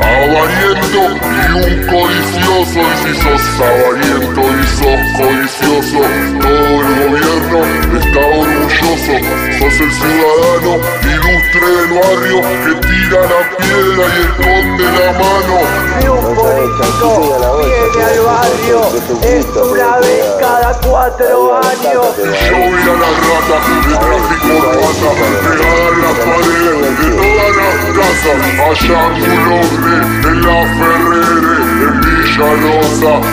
[0.00, 2.80] avariento y un codicioso.
[2.80, 6.00] Y si sos avariento y sos codicioso,
[6.40, 7.58] todo el gobierno
[7.98, 9.14] está orgulloso.
[9.58, 15.56] Sos el ciudadano ilustre del barrio que tira la piedra y esconde la mano.
[16.10, 17.08] Un político
[17.60, 22.06] viene al barrio, es una vez cada cuatro años.
[22.16, 24.52] Yo vi a las ratas de tráfico
[25.16, 28.40] pegadas las paredes de todas las casas,
[28.70, 29.34] allá en
[30.28, 31.56] en la Ferrere,
[32.30, 32.54] en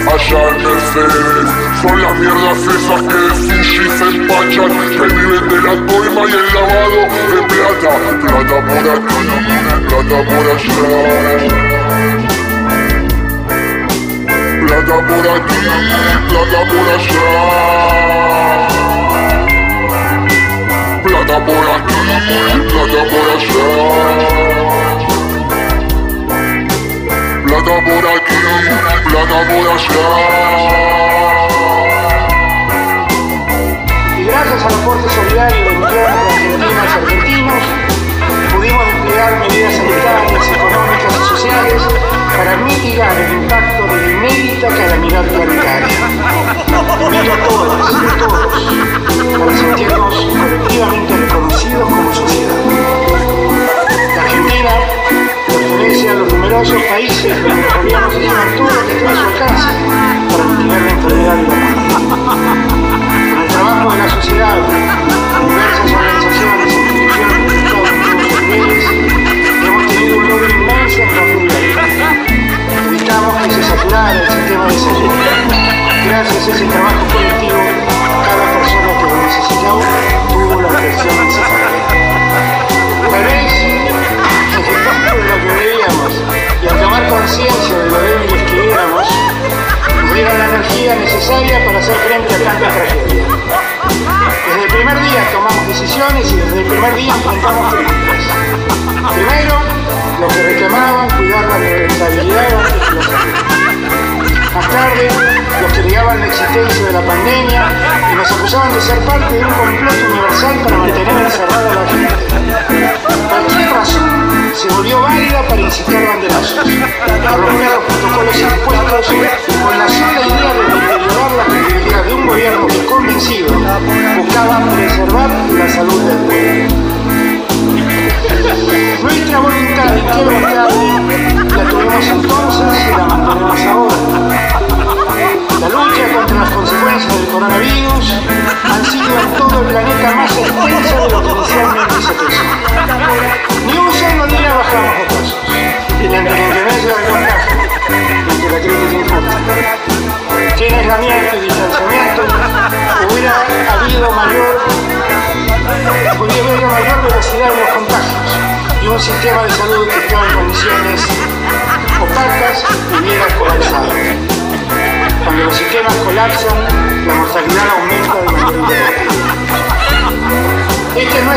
[0.07, 1.47] allá en Mercedes.
[1.81, 6.47] Son las mierdas esas que sushi se empachan, que viven de la coima y el
[6.53, 7.01] lavado
[7.31, 7.91] de plata.
[8.21, 9.17] Plata por aquí,
[9.87, 10.91] plata por allá.
[14.67, 15.61] Plata por aquí,
[16.29, 18.17] plata por allá.
[21.27, 21.93] Plata por aquí,
[22.69, 23.67] plata por allá.
[27.45, 28.39] Plata por aquí,
[29.09, 30.07] plata por allá.
[34.17, 37.63] y gracias al aporte solidario de millones de y argentinos,
[38.53, 41.81] pudimos desplegar medidas sanitarias, económicas y sociales
[42.37, 46.46] para mitigar el impacto de la inédita calamidad planetaria.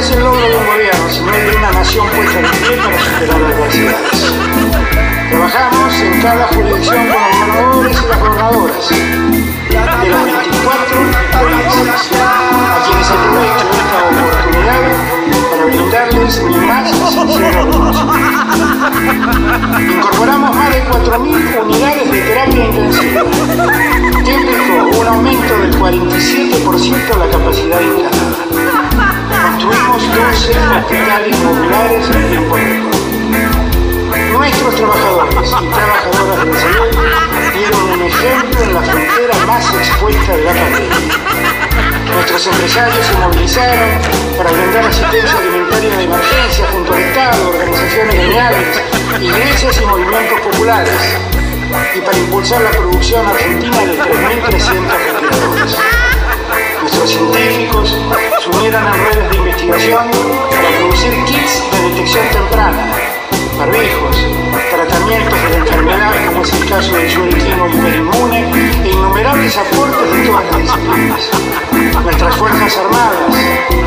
[0.00, 3.40] Es el logro de un gobierno, sino de una nación puesta en pie para superar
[3.40, 4.34] las adversidades.
[5.30, 10.96] Trabajamos en cada jurisdicción con los gobernadores y las gobernadoras de las 24
[11.32, 14.82] provincias, a quienes aprovecho esta oportunidad
[15.50, 17.60] para brindarles mi más sincero.
[19.80, 23.22] Incorporamos más de 4.000 unidades de terapia intensiva,
[24.24, 28.59] implicó un aumento del 47% de la capacidad instalada.
[29.42, 32.96] Construimos 12 hospitales modulares en tiempo récord.
[34.32, 36.88] Nuestros trabajadores y trabajadoras de salud
[37.54, 41.14] dieron un ejemplo en la frontera más expuesta de la pandemia.
[42.14, 44.00] Nuestros empresarios se movilizaron
[44.36, 48.82] para brindar asistencia alimentaria de emergencia junto al Estado, organizaciones gremiales,
[49.20, 51.18] iglesias y movimientos populares,
[51.96, 56.09] y para impulsar la producción argentina de 3.300 respiradores.
[56.90, 57.96] Nuestros científicos
[58.42, 60.10] se unieron a redes de investigación
[60.50, 62.90] para producir kits de detección temprana,
[63.56, 64.26] barbijos,
[64.72, 68.42] tratamientos de la enfermedad, como es el caso del sueño hiperinmune, e
[68.90, 71.30] innumerables aportes de todas las disciplinas.
[72.02, 73.18] Nuestras Fuerzas Armadas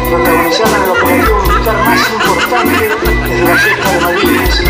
[0.10, 2.90] protagonizaron el operativo militar más importante
[3.28, 4.64] desde la fiesta de Malvinas.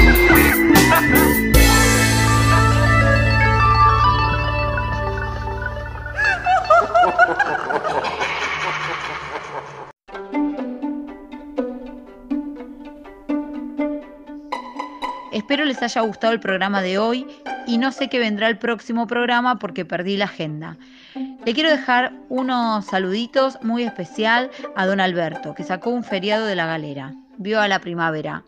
[15.86, 17.28] Haya gustado el programa de hoy
[17.68, 20.78] y no sé qué vendrá el próximo programa porque perdí la agenda.
[21.46, 26.56] Le quiero dejar unos saluditos muy especial a don Alberto, que sacó un feriado de
[26.56, 27.14] la galera.
[27.38, 28.44] Vio a la primavera.